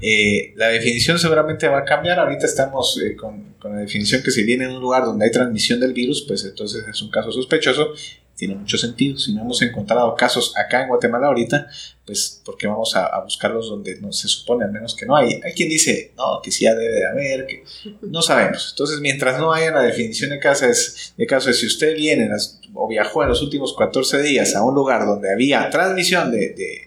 [0.00, 2.18] Eh, la definición seguramente va a cambiar.
[2.18, 5.30] Ahorita estamos eh, con, con, la definición que si viene en un lugar donde hay
[5.30, 7.94] transmisión del virus, pues entonces es un caso sospechoso.
[8.36, 9.16] Tiene mucho sentido.
[9.18, 11.68] Si no hemos encontrado casos acá en Guatemala ahorita,
[12.04, 15.40] pues porque vamos a, buscarlos donde no se supone al menos que no hay.
[15.44, 17.64] Hay quien dice, no, que sí ya debe de haber, que
[18.02, 18.70] no sabemos.
[18.72, 22.28] Entonces, mientras no haya la definición de, caso es, de caso de si usted viene
[22.28, 26.50] las, o viajó en los últimos 14 días a un lugar donde había transmisión de,
[26.50, 26.83] de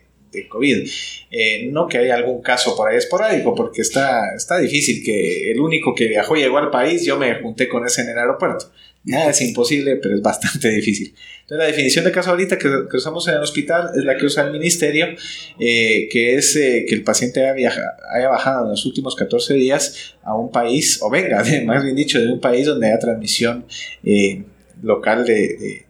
[0.47, 0.89] COVID.
[1.31, 5.59] Eh, no que haya algún caso por ahí esporádico, porque está, está difícil que el
[5.59, 8.71] único que viajó y llegó al país, yo me junté con ese en el aeropuerto.
[9.03, 11.13] Nada es imposible, pero es bastante difícil.
[11.41, 14.43] Entonces, la definición de caso ahorita que, usamos en el hospital es la que usa
[14.43, 15.07] el ministerio,
[15.59, 17.81] eh, que es eh, que el paciente haya, viaja,
[18.13, 21.95] haya bajado en los últimos 14 días a un país, o venga, de, más bien
[21.95, 23.65] dicho, de un país donde haya transmisión
[24.83, 25.86] local de, de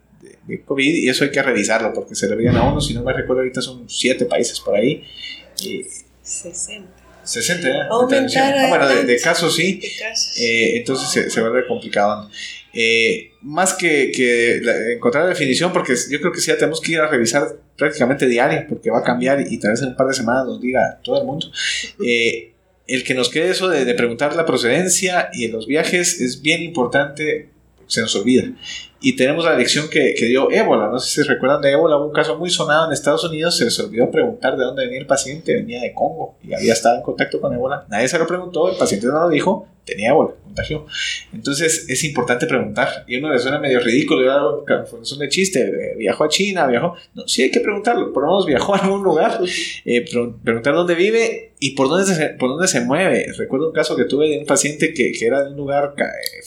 [0.48, 3.02] de COVID y eso hay que revisarlo porque se le olvidan a uno, si no
[3.02, 5.04] me recuerdo ahorita son siete países por ahí.
[5.60, 5.84] Y
[6.22, 6.98] 60.
[7.22, 7.72] 60, ¿eh?
[7.90, 9.74] Ah, bueno, de, de, casos sí.
[9.74, 10.38] De casos.
[10.38, 12.30] Eh, entonces se, se, vuelve complicado.
[12.72, 16.80] Eh, más que, que la, encontrar la definición, porque yo creo que sí ya tenemos
[16.80, 19.96] que ir a revisar prácticamente diario, porque va a cambiar y tal vez en un
[19.96, 21.46] par de semanas nos diga todo el mundo.
[22.02, 22.52] Eh,
[22.86, 26.40] el que nos quede eso de, de preguntar la procedencia y en los viajes es
[26.40, 27.50] bien importante,
[27.86, 28.44] se nos olvida
[29.00, 30.88] y tenemos la lección que, que, dio ébola.
[30.88, 33.56] No sé si se recuerdan de ébola, hubo un caso muy sonado en Estados Unidos.
[33.56, 35.54] Se les olvidó preguntar de dónde venía el paciente.
[35.54, 37.86] Venía de Congo y había estado en contacto con ébola.
[37.88, 40.86] Nadie se lo preguntó, el paciente no lo dijo, tenía ébola, contagió.
[41.32, 43.04] Entonces es importante preguntar.
[43.06, 44.64] Y uno le suena medio ridículo,
[45.02, 45.94] son de chiste.
[45.96, 46.94] Viajó a China, viajó.
[47.14, 48.12] No, sí hay que preguntarlo.
[48.12, 49.40] Por lo menos viajó a algún lugar.
[49.84, 50.04] Eh,
[50.42, 53.26] preguntar dónde vive y por dónde, se, por dónde se mueve.
[53.36, 55.94] Recuerdo un caso que tuve de un paciente que, que era de un lugar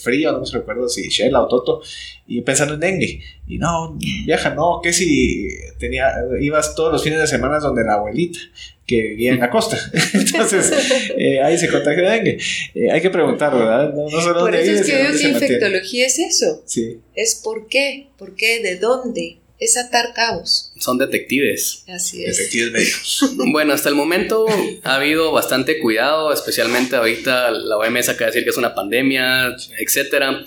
[0.02, 1.82] frío, no me recuerdo si Shell o Toto
[2.26, 3.20] y pensando en dengue.
[3.46, 7.94] Y no, viaja, no, que si tenía, ibas todos los fines de semana donde la
[7.94, 8.38] abuelita,
[8.86, 9.78] que vivía en la costa.
[10.14, 10.72] Entonces,
[11.16, 12.38] eh, ahí se contagia dengue.
[12.74, 13.92] Eh, hay que preguntar, ¿verdad?
[13.92, 16.62] No, no solo por eso es que veo que infectología es eso.
[16.66, 17.00] Sí.
[17.14, 19.38] Es por qué, por qué, de dónde.
[19.58, 20.72] Es atar cabos.
[20.80, 21.84] Son detectives.
[21.86, 22.36] Así es.
[22.36, 23.36] Detectives médicos.
[23.52, 24.46] bueno, hasta el momento
[24.82, 29.54] ha habido bastante cuidado, especialmente ahorita la OMS acaba de decir que es una pandemia,
[29.78, 30.46] etcétera.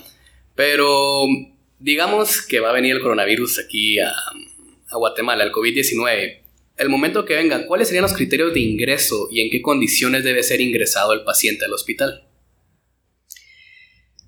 [0.54, 1.26] Pero
[1.78, 4.10] digamos que va a venir el coronavirus aquí a,
[4.88, 6.42] a Guatemala, el COVID-19.
[6.76, 10.42] El momento que venga, ¿cuáles serían los criterios de ingreso y en qué condiciones debe
[10.42, 12.26] ser ingresado el paciente al hospital?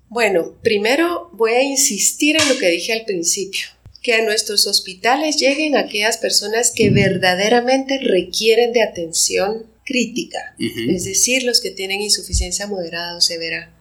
[0.07, 3.67] Bueno, primero voy a insistir en lo que dije al principio,
[4.01, 10.95] que a nuestros hospitales lleguen aquellas personas que verdaderamente requieren de atención crítica, uh -huh.
[10.95, 13.71] es decir, los que tienen insuficiencia moderada o severa,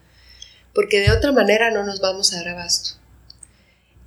[0.75, 2.98] porque de otra manera no nos vamos a dar abasto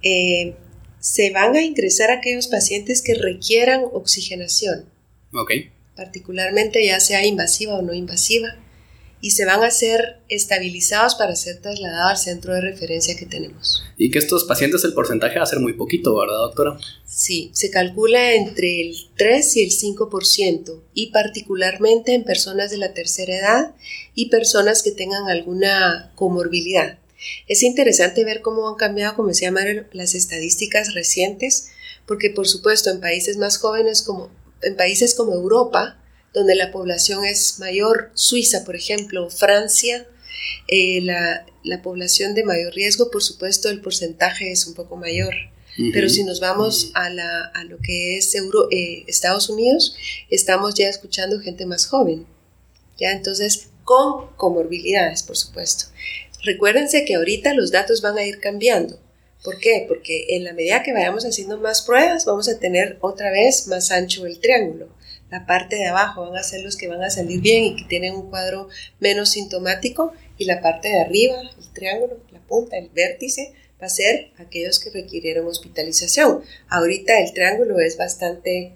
[0.04, 0.56] eh,
[1.00, 4.86] se van a ingresar aquellos pacientes que requieran oxigenación.
[5.34, 5.52] Ok.
[5.96, 8.56] Particularmente ya sea invasiva o no invasiva.
[9.24, 13.84] Y se van a ser estabilizados para ser trasladados al centro de referencia que tenemos.
[13.96, 16.80] Y que estos pacientes el porcentaje va a ser muy poquito, ¿verdad, doctora?
[17.06, 22.96] Sí, se calcula entre el 3 y el 5%, y particularmente en personas de la
[22.96, 23.76] tercera edad
[24.16, 26.98] y personas que tengan alguna comorbilidad.
[27.48, 31.70] Es interesante ver cómo han cambiado, como decía Mario, las estadísticas recientes,
[32.06, 34.30] porque por supuesto en países más jóvenes como
[34.62, 35.98] en países como Europa,
[36.34, 40.08] donde la población es mayor, Suiza por ejemplo, Francia,
[40.68, 45.34] eh, la, la, población de mayor riesgo, por supuesto el porcentaje es un poco mayor.
[45.78, 45.92] Uh -huh.
[45.94, 46.92] Pero si nos vamos uh -huh.
[46.96, 49.96] a, la, a, lo que es Euro, eh, Estados Unidos,
[50.30, 52.26] estamos ya escuchando gente más joven.
[52.98, 53.12] ¿ya?
[53.12, 55.86] Entonces, con comorbilidades, por supuesto.
[56.44, 59.00] Recuérdense que ahorita los datos van a ir cambiando.
[59.44, 59.86] ¿Por qué?
[59.88, 63.92] Porque en la medida que vayamos haciendo más pruebas, vamos a tener otra vez más
[63.92, 64.90] ancho el triángulo.
[65.32, 67.86] La parte de abajo van a ser los que van a salir bien y que
[67.86, 72.90] tienen un cuadro menos sintomático y la parte de arriba, el triángulo, la punta, el
[72.90, 76.42] vértice, va a ser aquellos que requirieron hospitalización.
[76.68, 78.74] Ahorita el triángulo es bastante,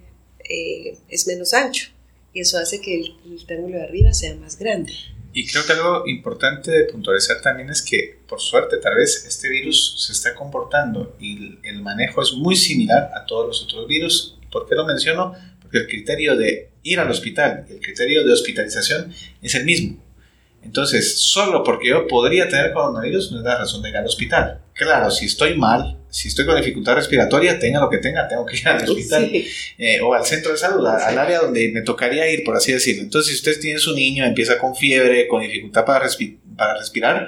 [0.50, 1.90] eh, es menos ancho
[2.34, 4.94] y eso hace que el, el triángulo de arriba sea más grande.
[5.38, 9.50] Y creo que algo importante de puntualizar también es que, por suerte, tal vez este
[9.50, 14.38] virus se está comportando y el manejo es muy similar a todos los otros virus.
[14.50, 15.34] ¿Por qué lo menciono?
[15.62, 20.02] Porque el criterio de ir al hospital y el criterio de hospitalización es el mismo.
[20.64, 24.62] Entonces, solo porque yo podría tener coronavirus no es la razón de ir al hospital.
[24.74, 28.56] Claro, si estoy mal, si estoy con dificultad respiratoria, tenga lo que tenga, tengo que
[28.56, 29.48] ir al hospital sí.
[29.78, 33.04] eh, o al centro de salud, al área donde me tocaría ir, por así decirlo.
[33.04, 37.28] Entonces, si usted tiene su niño, empieza con fiebre, con dificultad para, respi para respirar,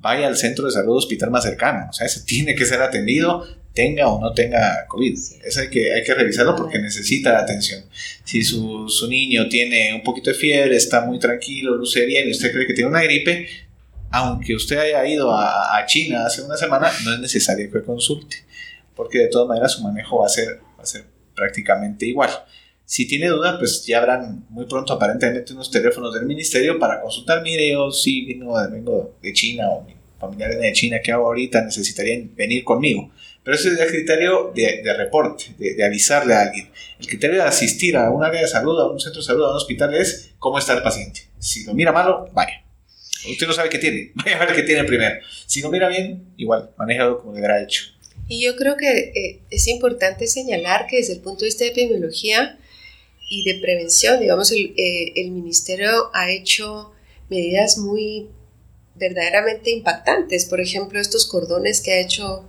[0.00, 1.86] vaya al centro de salud hospital más cercano.
[1.88, 5.16] O sea, ese tiene que ser atendido tenga o no tenga COVID.
[5.44, 7.84] Eso hay que, hay que revisarlo porque necesita atención.
[8.24, 12.32] Si su, su, niño tiene un poquito de fiebre, está muy tranquilo, luce bien y
[12.32, 13.46] usted cree que tiene una gripe,
[14.14, 18.36] aunque usted haya ido a, a China hace una semana, no es necesario que consulte,
[18.94, 22.30] porque de todas maneras su manejo va a ser, va a ser prácticamente igual.
[22.84, 27.42] Si tiene duda, pues ya habrán muy pronto aparentemente unos teléfonos del ministerio para consultar.
[27.42, 31.26] Mire, yo sí vengo, vengo de China o mi familiar viene de China, ¿qué hago
[31.26, 31.62] ahorita?
[31.62, 33.10] Necesitarían venir conmigo.
[33.42, 36.70] Pero ese es el criterio de, de reporte, de, de, avisarle a alguien.
[37.00, 39.50] El criterio de asistir a un área de salud, a un centro de salud, a
[39.50, 41.22] un hospital es cómo está el paciente.
[41.38, 42.63] Si lo mira malo, vaya.
[43.30, 45.16] Usted no sabe qué tiene, vaya a ver qué tiene primero.
[45.46, 47.84] Si lo mira bien, igual, manejado como deberá hecho.
[48.28, 51.70] Y yo creo que eh, es importante señalar que desde el punto de vista de
[51.70, 52.58] epidemiología
[53.28, 56.92] y de prevención, digamos, el, eh, el ministerio ha hecho
[57.28, 58.28] medidas muy
[58.94, 60.46] verdaderamente impactantes.
[60.46, 62.48] Por ejemplo, estos cordones que ha hecho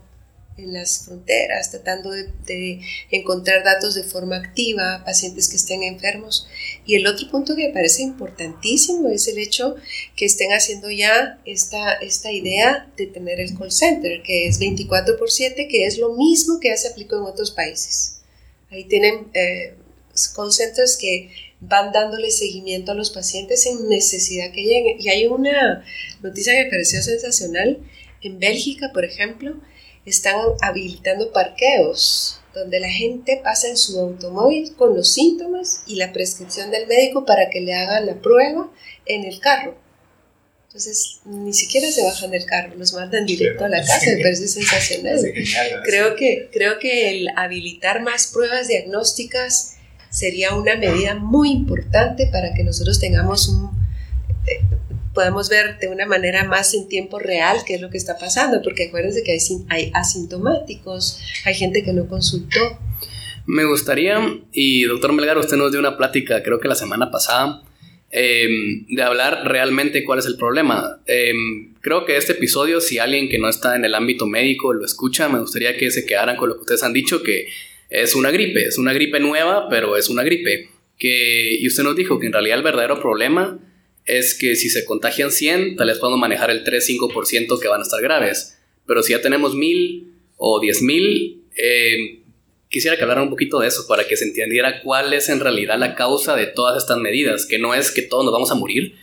[0.57, 6.47] en las fronteras, tratando de, encontrar datos de forma activa, pacientes que estén enfermos.
[6.85, 9.75] Y el otro punto que me parece importantísimo es el hecho
[10.15, 15.17] que estén haciendo ya esta, esta idea de tener el call center, que es 24
[15.17, 18.21] por 7, que es lo mismo que ya se aplicó en otros países.
[18.71, 19.75] Ahí tienen eh,
[20.35, 24.97] call centers que van dándole seguimiento a los pacientes sin necesidad que lleguen.
[24.99, 25.83] Y hay una
[26.21, 27.79] noticia que me pareció sensacional.
[28.21, 29.55] En Bélgica, por ejemplo,
[30.05, 36.13] están habilitando parqueos donde la gente pasa en su automóvil con los síntomas y la
[36.13, 38.71] prescripción del médico para que le hagan la prueba
[39.05, 39.77] en el carro.
[40.67, 44.47] Entonces, ni siquiera se bajan del carro, los mandan directo a la casa, me parece
[44.47, 45.21] sensacional.
[45.83, 49.75] Creo que, creo que el habilitar más pruebas diagnósticas
[50.09, 53.69] sería una medida muy importante para que nosotros tengamos un,
[55.15, 58.61] podemos ver de una manera más en tiempo real qué es lo que está pasando,
[58.61, 62.59] porque acuérdense que hay, hay asintomáticos, hay gente que no consultó.
[63.47, 64.19] Me gustaría,
[64.51, 67.63] y doctor Melgar, usted nos dio una plática, creo que la semana pasada,
[68.11, 68.47] eh,
[68.87, 71.01] de hablar realmente cuál es el problema.
[71.07, 71.33] Eh,
[71.81, 75.29] creo que este episodio, si alguien que no está en el ámbito médico lo escucha,
[75.29, 77.47] me gustaría que se quedaran con lo que ustedes han dicho, que
[77.89, 80.69] es una gripe, es una gripe nueva, pero es una gripe.
[80.97, 83.59] Que, y usted nos dijo que en realidad el verdadero problema
[84.05, 87.83] es que si se contagian 100, tal vez podemos manejar el 3-5% que van a
[87.83, 88.57] estar graves.
[88.85, 92.19] Pero si ya tenemos 1000 o 10000, eh,
[92.69, 95.79] quisiera que hablaran un poquito de eso para que se entendiera cuál es en realidad
[95.79, 98.95] la causa de todas estas medidas, que no es que todos nos vamos a morir,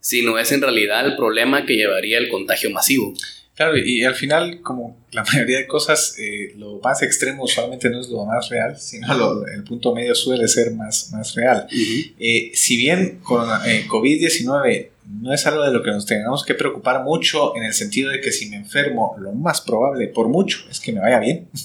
[0.00, 3.14] sino es en realidad el problema que llevaría el contagio masivo.
[3.56, 8.00] Claro, y al final, como la mayoría de cosas, eh, lo más extremo usualmente no
[8.00, 11.66] es lo más real, sino lo, el punto medio suele ser más, más real.
[11.72, 12.14] Uh -huh.
[12.18, 14.90] eh, si bien con eh, COVID-19
[15.22, 18.20] no es algo de lo que nos tengamos que preocupar mucho en el sentido de
[18.20, 21.48] que si me enfermo, lo más probable, por mucho, es que me vaya bien.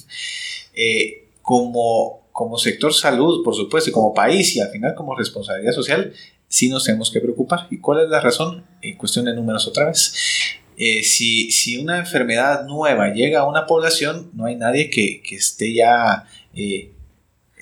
[0.73, 5.73] Eh, como, como sector salud, por supuesto, y como país y al final como responsabilidad
[5.73, 6.13] social,
[6.47, 7.67] sí nos tenemos que preocupar.
[7.69, 8.63] ¿Y cuál es la razón?
[8.81, 10.13] En cuestión de números otra vez.
[10.77, 15.35] Eh, si, si, una enfermedad nueva llega a una población, no hay nadie que, que
[15.35, 16.91] esté ya eh,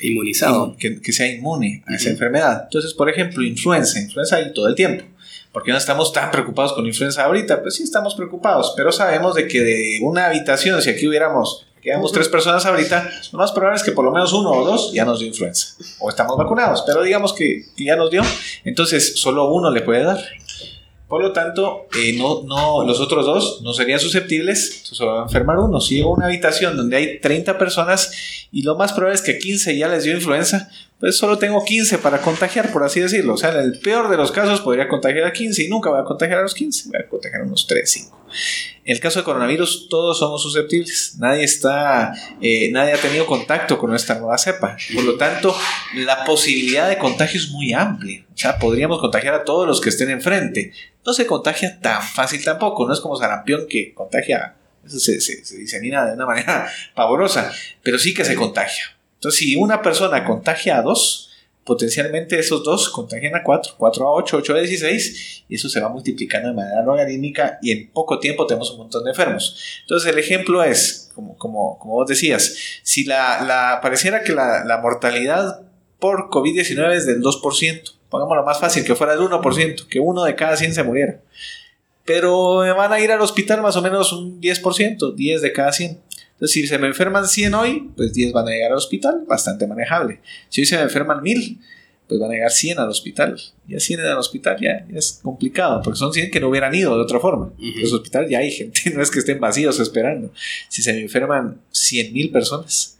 [0.01, 1.95] inmunizado, que, que, sea inmune a uh -huh.
[1.95, 2.63] esa enfermedad.
[2.63, 5.03] Entonces, por ejemplo, influenza, influenza hay todo el tiempo.
[5.51, 7.61] ¿Por qué no estamos tan preocupados con influenza ahorita?
[7.61, 12.11] Pues sí, estamos preocupados, pero sabemos de que de una habitación, si aquí hubiéramos quedamos
[12.11, 15.05] tres personas ahorita, lo más probable es que por lo menos uno o dos ya
[15.05, 15.75] nos dio influenza.
[15.99, 18.21] O estamos vacunados, pero digamos que ya nos dio,
[18.63, 20.19] entonces solo uno le puede dar.
[21.09, 25.23] Por lo tanto, eh, no, no, los otros dos no serían susceptibles, solo va a
[25.23, 25.81] enfermar uno.
[25.81, 29.39] Si llega a una habitación donde hay 30 personas y lo más probable es que
[29.39, 30.69] 15 ya les dio influenza,
[30.99, 33.35] pues solo tengo 15 para contagiar, por así decirlo.
[33.35, 36.01] O sea, en el peor de los casos podría contagiar a 15 y nunca voy
[36.01, 38.19] a contagiar a los 15, voy a contagiar a unos 3, 5.
[38.83, 41.15] En el caso de coronavirus, todos somos susceptibles.
[41.17, 44.75] Nadie está, eh, nadie ha tenido contacto con esta nueva cepa.
[44.93, 45.55] Por lo tanto,
[45.95, 48.25] la posibilidad de contagio es muy amplia.
[48.33, 50.73] O sea, podríamos contagiar a todos los que estén enfrente.
[51.05, 52.85] No se contagia tan fácil tampoco.
[52.85, 57.53] No es como sarampión que contagia, eso se, se, se disemina de una manera pavorosa,
[57.83, 58.98] pero sí que se contagia.
[59.19, 61.29] Entonces, si una persona contagia a dos,
[61.65, 65.81] potencialmente esos dos contagian a 4, 4 a 8, 8 a 16, y eso se
[65.81, 69.55] va multiplicando de manera logarítmica y en poco tiempo tenemos un montón de enfermos.
[69.81, 74.63] Entonces el ejemplo es, como, como, como vos decías, si la, la pareciera que la,
[74.65, 75.61] la mortalidad
[75.99, 80.35] por COVID-19 es del 2%, pongámoslo más fácil, que fuera del 1%, que uno de
[80.35, 81.19] cada 100 se muriera.
[82.05, 85.99] Pero van a ir al hospital más o menos un 10%, 10 de cada 100.
[86.39, 89.67] Entonces, si se me enferman 100 hoy, pues 10 van a llegar al hospital, bastante
[89.67, 90.21] manejable.
[90.47, 91.59] Si hoy se me enferman 1000,
[92.07, 93.37] pues van a llegar 100 al hospital.
[93.67, 96.95] Y a 100 al hospital ya, es complicado, porque son 100 que no hubieran ido
[96.95, 97.51] de otra forma.
[97.59, 100.31] En Los hospitales ya hay gente, no es que estén vacíos esperando.
[100.69, 102.97] Si se me enferman 100 mil personas,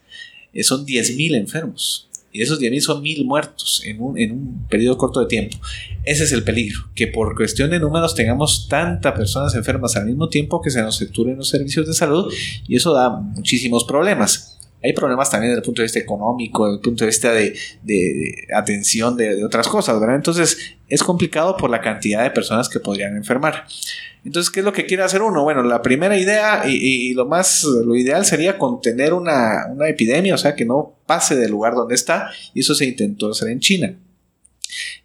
[0.54, 2.09] eh, son 10 mil enfermos.
[2.32, 5.58] Y esos 10.000 son mil muertos en un, en un periodo corto de tiempo.
[6.04, 10.30] Ese es el peligro, que por cuestión de números tengamos tantas personas enfermas al mismo
[10.30, 12.32] tiempo que se nos saturen los servicios de salud
[12.68, 14.59] y eso da muchísimos problemas.
[14.82, 17.54] Hay problemas también desde el punto de vista económico, desde el punto de vista de,
[17.84, 20.16] de atención de, otras cosas, ¿verdad?
[20.16, 23.66] Entonces es complicado por la cantidad de personas que podrían enfermar.
[24.24, 25.44] Entonces, ¿qué es lo que quiere hacer uno?
[25.44, 26.76] Bueno, la primera idea y,
[27.10, 31.36] y lo más, lo ideal sería contener una, una, epidemia, o sea, que no pase
[31.36, 33.98] del lugar donde está, y eso se intentó hacer en China.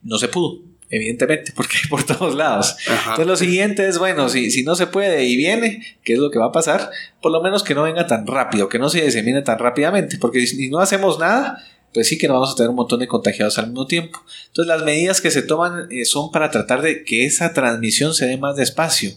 [0.03, 0.61] No se pudo,
[0.91, 2.77] evidentemente, porque hay por todos lados.
[2.89, 3.11] Ajá.
[3.11, 6.31] Entonces, lo siguiente es, bueno, si, si no se puede y viene, ¿qué es lo
[6.31, 6.91] que va a pasar?
[7.21, 10.47] Por lo menos que no venga tan rápido, que no se disemine tan rápidamente, porque
[10.47, 11.63] si no hacemos nada,
[11.95, 14.21] pues sí que no vamos a tener un montón de contagiados al mismo tiempo.
[14.49, 18.27] Entonces las medidas que se toman eh, son para tratar de que esa transmisión se
[18.27, 19.13] dé más despacio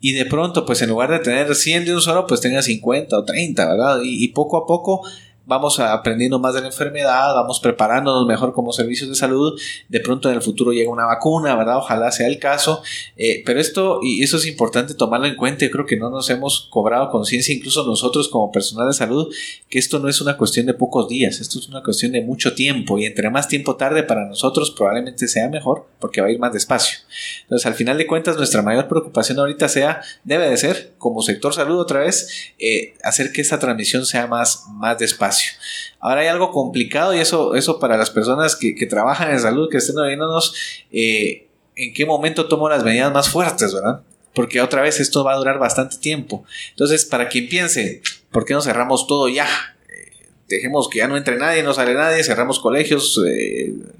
[0.00, 3.18] y de pronto pues en lugar de tener 100 de un solo pues tenga 50
[3.18, 4.00] o 30, ¿verdad?
[4.02, 5.02] Y, y poco a poco
[5.50, 10.30] vamos aprendiendo más de la enfermedad, vamos preparándonos mejor como servicios de salud, de pronto
[10.30, 11.78] en el futuro llega una vacuna, ¿verdad?
[11.78, 12.82] Ojalá sea el caso,
[13.16, 16.30] eh, pero esto, y eso es importante tomarlo en cuenta, yo creo que no nos
[16.30, 19.34] hemos cobrado conciencia, incluso nosotros como personal de salud,
[19.68, 22.54] que esto no es una cuestión de pocos días, esto es una cuestión de mucho
[22.54, 26.38] tiempo, y entre más tiempo tarde para nosotros probablemente sea mejor, porque va a ir
[26.38, 26.98] más despacio.
[27.42, 31.54] Entonces, al final de cuentas, nuestra mayor preocupación ahorita sea, debe de ser, como sector
[31.54, 35.52] salud otra vez, eh, hacer que esa transmisión sea más, más despacio.
[36.00, 39.76] Ahora hay algo complicado y eso, eso para las personas que, trabajan en salud, que
[39.76, 40.54] estén oyéndonos,
[40.90, 41.46] eh,
[41.76, 44.00] en qué momento tomo las medidas más fuertes, ¿verdad?
[44.34, 46.44] Porque otra vez esto va a durar bastante tiempo.
[46.70, 49.46] Entonces, para quien piense, ¿por qué no cerramos todo ya?
[49.88, 50.12] Eh,
[50.48, 53.20] dejemos que ya no entre nadie, no sale nadie, cerramos colegios,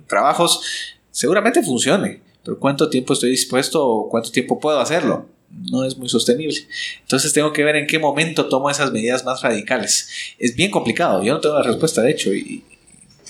[0.07, 0.63] trabajos,
[1.11, 2.21] seguramente funcione.
[2.45, 5.27] Pero ¿cuánto tiempo estoy dispuesto o cuánto tiempo puedo hacerlo?
[5.51, 6.57] no es muy sostenible.
[7.01, 10.09] Entonces tengo que ver en qué momento tomo esas medidas más radicales.
[10.39, 12.65] Es bien complicado, yo no tengo la respuesta de hecho y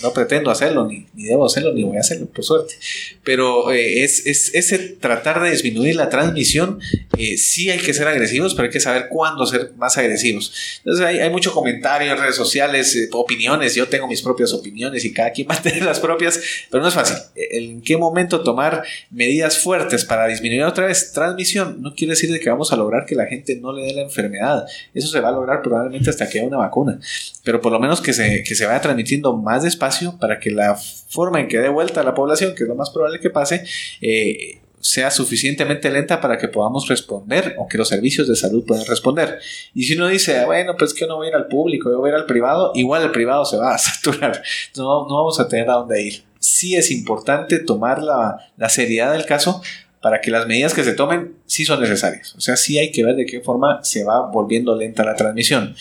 [0.03, 2.74] no pretendo hacerlo, ni, ni debo hacerlo, ni voy a hacerlo, por suerte.
[3.22, 6.80] Pero eh, es, es, ese tratar de disminuir la transmisión,
[7.18, 10.78] eh, sí hay que ser agresivos, pero hay que saber cuándo ser más agresivos.
[10.78, 15.05] Entonces hay, hay mucho comentario en redes sociales, eh, opiniones, yo tengo mis propias opiniones
[15.05, 16.40] y cada quien va a tener las propias,
[16.70, 17.16] pero no es fácil.
[17.34, 21.82] ¿En qué momento tomar medidas fuertes para disminuir otra vez transmisión?
[21.82, 24.03] No quiere decir de que vamos a lograr que la gente no le dé la
[24.03, 24.64] enfermedad.
[24.94, 26.98] Eso se va a lograr probablemente hasta que haya una vacuna.
[27.44, 30.76] Pero por lo menos que se, que se vaya transmitiendo más despacio para que la
[30.76, 33.64] forma en que dé vuelta a la población, que es lo más probable que pase,
[34.01, 38.86] eh, sea suficientemente lenta para que podamos responder o que los servicios de salud puedan
[38.86, 39.38] responder.
[39.74, 42.11] Y si uno dice, bueno, pues que no voy a ir al público, yo voy
[42.11, 44.43] a ir al privado, igual el privado se va a saturar,
[44.76, 46.24] no, no vamos a tener a dónde ir.
[46.38, 49.61] Sí es importante tomar la, la seriedad del caso
[50.01, 52.34] para que las medidas que se tomen sí son necesarias.
[52.34, 55.74] O sea, sí hay que ver de qué forma se va volviendo lenta la transmisión.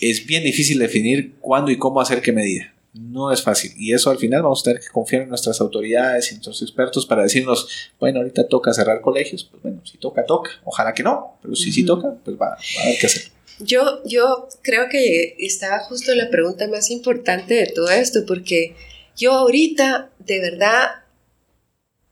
[0.00, 3.72] Es bien difícil definir cuándo y cómo hacer qué medida no es fácil.
[3.76, 6.62] Y eso al final vamos a tener que confiar en nuestras autoridades y en nuestros
[6.62, 7.68] expertos para decirnos,
[7.98, 10.50] bueno, ahorita toca cerrar colegios, pues bueno, si toca, toca.
[10.64, 13.22] Ojalá que no, pero si sí toca, pues va, va, a haber que hacer.
[13.58, 18.74] Yo, yo creo que estaba justo la pregunta más importante de todo esto, porque
[19.16, 20.88] yo ahorita de verdad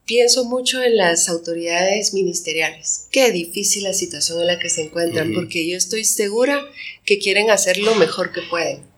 [0.07, 3.09] pienso mucho en las autoridades ministeriales.
[3.11, 5.35] Qué difícil la situación en la que se encuentran, uh -huh.
[5.35, 6.62] porque yo estoy segura
[7.05, 8.93] que quieren hacer lo mejor que pueden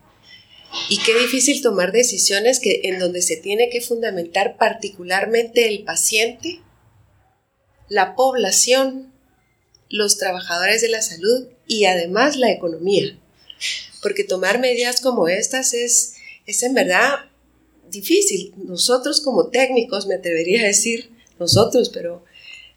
[0.89, 6.61] y qué difícil tomar decisiones que, en donde se tiene que fundamentar particularmente el paciente,
[7.89, 9.13] la población,
[9.89, 13.19] los trabajadores de la salud y además la economía.
[14.03, 16.15] Porque tomar medidas como estas es,
[16.47, 17.31] es en verdad
[17.91, 18.55] difícil.
[18.57, 22.25] Nosotros como técnicos, me atrevería a decir nosotros, pero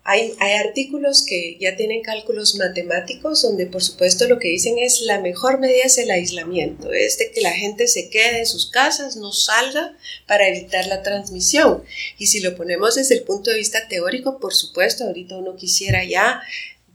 [0.04, 5.02] hay, hay, artículos que ya tienen cálculos matemáticos donde por supuesto lo que dicen es
[5.02, 8.70] la mejor medida es el aislamiento, es de que la gente se quede en sus
[8.70, 9.96] casas, no salga
[10.26, 11.84] para evitar la transmisión.
[12.18, 16.04] Y si lo ponemos desde el punto de vista teórico, por supuesto, ahorita uno quisiera
[16.04, 16.42] ya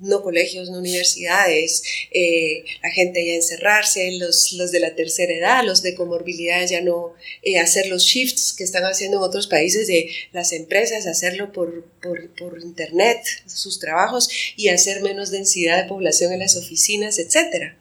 [0.00, 5.64] no colegios, no universidades, eh, la gente ya encerrarse, los, los, de la tercera edad,
[5.64, 9.86] los de comorbilidades ya no eh, hacer los shifts que están haciendo en otros países
[9.86, 15.88] de las empresas, hacerlo por, por, por, internet, sus trabajos y hacer menos densidad de
[15.88, 17.74] población en las oficinas, etc.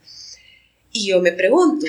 [0.91, 1.87] Y yo me pregunto,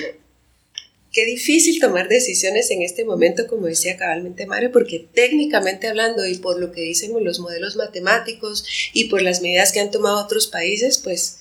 [1.15, 6.37] qué difícil tomar decisiones en este momento, como decía cabalmente Mario, porque técnicamente hablando y
[6.39, 10.47] por lo que dicen los modelos matemáticos y por las medidas que han tomado otros
[10.47, 11.37] países, pues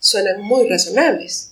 [0.00, 1.50] suenan muy razonables.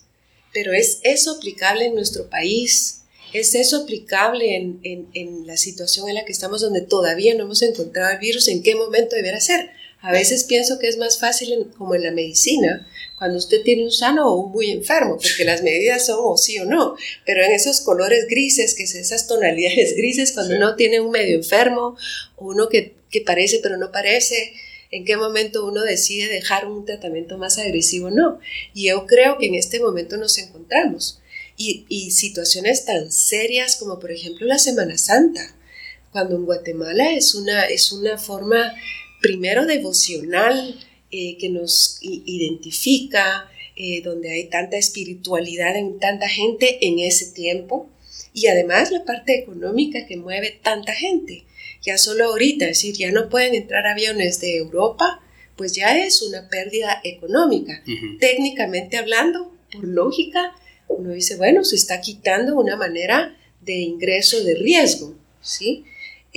[0.55, 3.03] Pero ¿es eso aplicable en nuestro país?
[3.35, 7.45] ¿Es eso aplicable en, en, en, la situación en la que estamos donde todavía no
[7.45, 8.49] hemos encontrado el virus?
[8.49, 9.68] ¿En qué momento deberá ser?
[10.01, 12.87] A veces pienso que es más fácil como en la medicina,
[13.19, 16.59] cuando usted tiene un sano o un muy enfermo, porque las medidas son o sí
[16.59, 21.01] o no, pero en esos colores grises, que es esas tonalidades grises, cuando uno tiene
[21.01, 21.97] un medio enfermo
[22.37, 24.53] uno que, que parece pero no parece,
[24.91, 28.39] en qué momento uno decide dejar un tratamiento más agresivo o no.
[28.75, 31.21] Y yo creo que en este momento nos encontramos.
[31.57, 35.57] Y, y, situaciones tan serias como por ejemplo la Semana Santa,
[36.13, 38.75] cuando en Guatemala es una, es una forma
[39.21, 40.79] primero devocional
[41.11, 47.89] eh, que nos identifica, eh, donde hay tanta espiritualidad en tanta gente en ese tiempo,
[48.33, 51.47] y además la parte económica que mueve tanta gente
[51.87, 55.21] ya solo ahorita, es decir, ya no pueden entrar aviones de Europa,
[55.57, 57.83] pues ya es una pérdida económica.
[58.19, 60.55] Técnicamente hablando, por lógica,
[60.89, 65.85] uno dice, bueno, se está quitando una manera de ingreso de riesgo, ¿sí?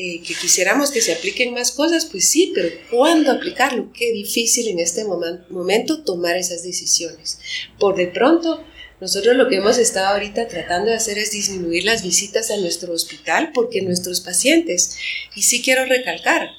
[0.01, 3.91] Eh, que quisiéramos que se apliquen más cosas, pues sí, pero ¿cuándo aplicarlo?
[3.91, 7.37] Qué difícil en este momento tomar esas decisiones.
[7.77, 8.63] Por de pronto,
[9.01, 12.93] nosotros lo que hemos estado ahorita tratando de hacer es disminuir las visitas a nuestro
[12.93, 14.95] hospital porque nuestros pacientes,
[15.35, 16.49] y sí quiero recalcar,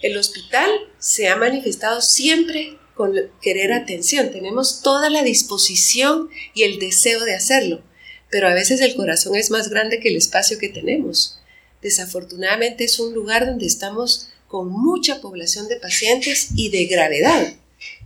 [0.00, 0.70] el hospital
[1.00, 7.34] se ha manifestado siempre con querer atención, tenemos toda la disposición y el deseo de
[7.34, 7.82] hacerlo,
[8.30, 11.40] pero a veces el corazón es más grande que el espacio que tenemos.
[11.84, 17.54] Desafortunadamente es un lugar donde estamos con mucha población de pacientes y de gravedad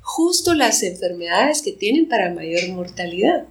[0.08, 3.44] justo las enfermedades que tienen para mayor mortalidad.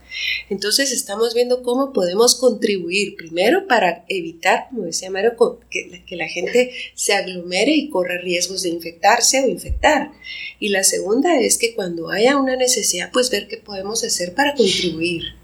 [0.49, 5.35] Entonces estamos viendo cómo podemos contribuir primero para evitar, como decía Mario,
[5.69, 10.11] que, la gente se aglomere y corra riesgos de infectarse o infectar.
[10.59, 14.55] Y la segunda es que cuando haya una necesidad, pues ver qué podemos hacer para
[14.55, 15.35] contribuir.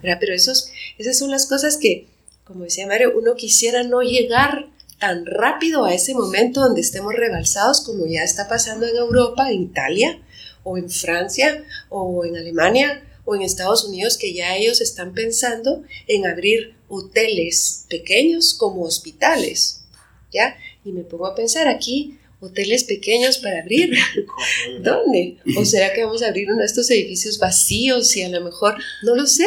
[0.00, 2.06] Pero esos, esas son las cosas que,
[2.52, 7.80] como decía Mario, uno quisiera no llegar tan rápido a ese momento donde estemos rebalsados
[7.80, 10.22] como ya está pasando en Europa, en Italia,
[10.64, 15.84] o en Francia o en Alemania o en Estados Unidos que ya ellos están pensando
[16.08, 19.84] en abrir hoteles pequeños como hospitales,
[20.32, 20.56] ¿ya?
[20.84, 23.96] Y me pongo a pensar aquí, hoteles pequeños para abrir.
[24.80, 25.36] ¿Dónde?
[25.56, 28.74] ¿O será que vamos a abrir uno de estos edificios vacíos y a lo mejor,
[29.02, 29.46] no lo sé,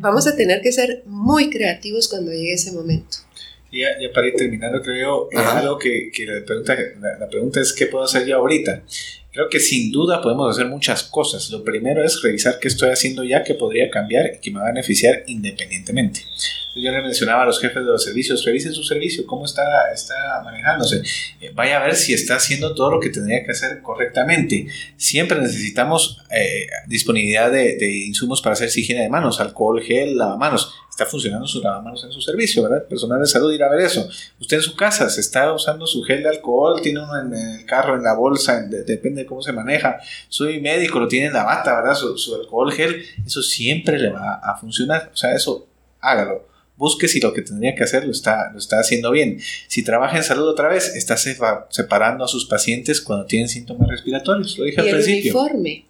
[0.00, 3.18] vamos a tener que ser muy creativos cuando llegue ese momento.
[3.70, 6.76] Ya, ya para ir terminando, creo, algo que, que la, pregunta,
[7.18, 8.82] la, pregunta es, ¿qué puedo hacer yo ahorita?
[9.32, 11.50] Creo que sin duda podemos hacer muchas cosas.
[11.50, 14.66] Lo primero es revisar qué estoy haciendo ya que podría cambiar y que me va
[14.66, 16.20] a beneficiar independientemente.
[16.74, 19.62] Yo le mencionaba a los jefes de los servicios, revisen su servicio, cómo está,
[19.92, 20.14] está
[20.44, 21.02] manejándose.
[21.40, 24.66] Eh, vaya a ver si está haciendo todo lo que tendría que hacer correctamente.
[24.96, 30.74] Siempre necesitamos eh, disponibilidad de, de, insumos para hacer higiene de manos, alcohol, gel, lavamanos
[30.92, 32.86] está funcionando sus lavamanos en su servicio, ¿verdad?
[32.86, 34.06] Personal de salud ir a ver eso.
[34.38, 37.64] Usted en su casa se está usando su gel de alcohol, tiene uno en el
[37.64, 39.98] carro, en la bolsa, depende de cómo se maneja.
[40.28, 41.94] Soy médico, lo tiene en la bata, ¿verdad?
[41.94, 45.10] Su, alcohol gel, eso siempre le va a funcionar.
[45.14, 45.66] O sea, eso
[45.98, 46.46] hágalo.
[46.76, 49.40] Busque si lo que tendría que hacer lo está, lo está haciendo bien.
[49.68, 54.58] Si trabaja en salud otra vez, está separando a sus pacientes cuando tienen síntomas respiratorios.
[54.58, 55.40] Lo dije al principio.
[55.40, 55.86] uniforme.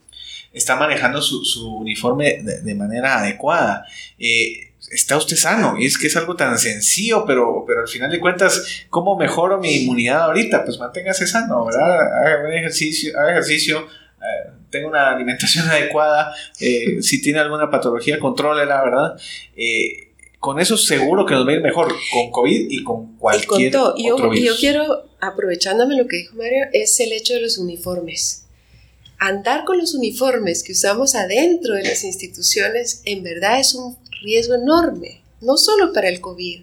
[0.53, 3.87] Está manejando su, uniforme de, manera adecuada.
[4.19, 5.77] Eh, está usted sano.
[5.79, 9.59] Y es que es algo tan sencillo, pero, pero al final de cuentas, ¿cómo mejoro
[9.59, 10.65] mi inmunidad ahorita?
[10.65, 12.01] Pues manténgase sano, ¿verdad?
[12.01, 13.87] Haga ejercicio, haga ejercicio
[14.23, 19.21] eh, tenga una alimentación adecuada, eh, si tiene alguna patología, la ¿verdad?
[19.57, 20.09] Eh,
[20.39, 23.71] con eso seguro que nos va a ir mejor, con COVID y con cualquier y
[23.71, 23.95] con todo.
[23.97, 28.47] Yo, otro yo quiero, aprovechándome lo que dijo Mario, es el hecho de los uniformes.
[29.19, 34.55] Andar con los uniformes que usamos adentro de las instituciones en verdad es un riesgo
[34.55, 36.63] enorme, no solo para el COVID,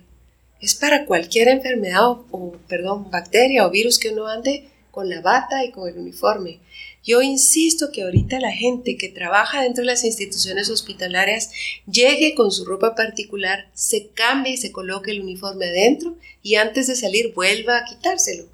[0.61, 5.63] es para cualquier enfermedad o, perdón, bacteria o virus que uno ande con la bata
[5.63, 6.59] y con el uniforme.
[7.03, 11.51] Yo insisto que ahorita la gente que trabaja dentro de las instituciones hospitalarias
[11.89, 16.87] llegue con su ropa particular, se cambie y se coloque el uniforme adentro y antes
[16.87, 18.45] de salir vuelva a quitárselo,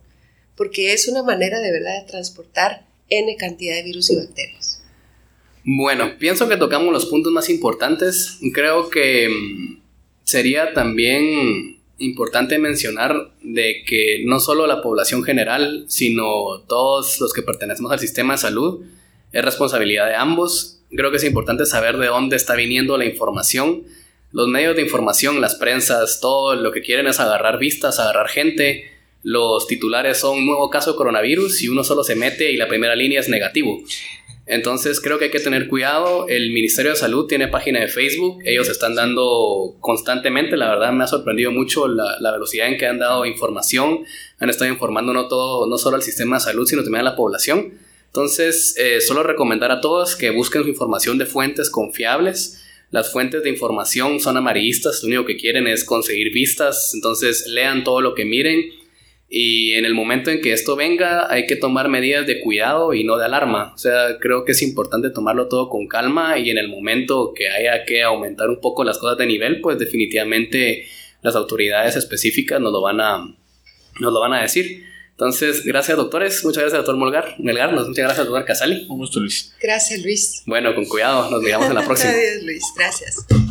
[0.55, 4.74] porque es una manera de verdad de transportar N cantidad de virus y bacterias.
[5.68, 8.38] Bueno, pienso que tocamos los puntos más importantes.
[8.53, 9.82] Creo que mm,
[10.24, 17.41] sería también importante mencionar de que no solo la población general, sino todos los que
[17.41, 18.86] pertenecemos al sistema de salud,
[19.32, 20.84] es responsabilidad de ambos.
[20.91, 23.86] Creo que es importante saber de dónde está viniendo la información.
[24.32, 28.91] Los medios de información, las prensas, todo lo que quieren es agarrar vistas, agarrar gente.
[29.24, 32.95] Los titulares son nuevo caso de coronavirus y uno solo se mete y la primera
[32.95, 33.82] línea es negativo.
[34.47, 36.27] Entonces creo que hay que tener cuidado.
[36.27, 38.41] El Ministerio de Salud tiene página de Facebook.
[38.45, 40.55] Ellos están dando constantemente.
[40.55, 44.05] La verdad me ha sorprendido mucho la, velocidad en que han dado información.
[44.39, 47.15] Han estado informando no, todo, no solo al sistema de salud, sino también a la
[47.15, 47.73] población.
[48.07, 52.61] Entonces, eh, solo recomendar a todos que busquen su información de fuentes confiables.
[52.91, 57.83] Las fuentes de información son amarillistas, lo único que quieren es conseguir vistas, entonces lean
[57.83, 58.69] todo lo que miren
[59.28, 63.03] y en el momento en que esto venga hay que tomar medidas de cuidado y
[63.03, 63.73] no de alarma.
[63.73, 67.49] O sea, creo que es importante tomarlo todo con calma y en el momento que
[67.49, 70.86] haya que aumentar un poco las cosas de nivel, pues definitivamente
[71.21, 73.36] las autoridades específicas nos lo van a,
[73.99, 74.84] nos lo van a decir.
[75.11, 78.86] Entonces, gracias doctores, muchas gracias doctor Molgar, Melgar, muchas gracias doctor Casali.
[78.89, 79.55] Un gusto Luis.
[79.61, 80.43] Gracias Luis.
[80.45, 82.11] Bueno, con cuidado, nos miramos en la próxima.
[82.11, 83.26] Adiós Luis, gracias.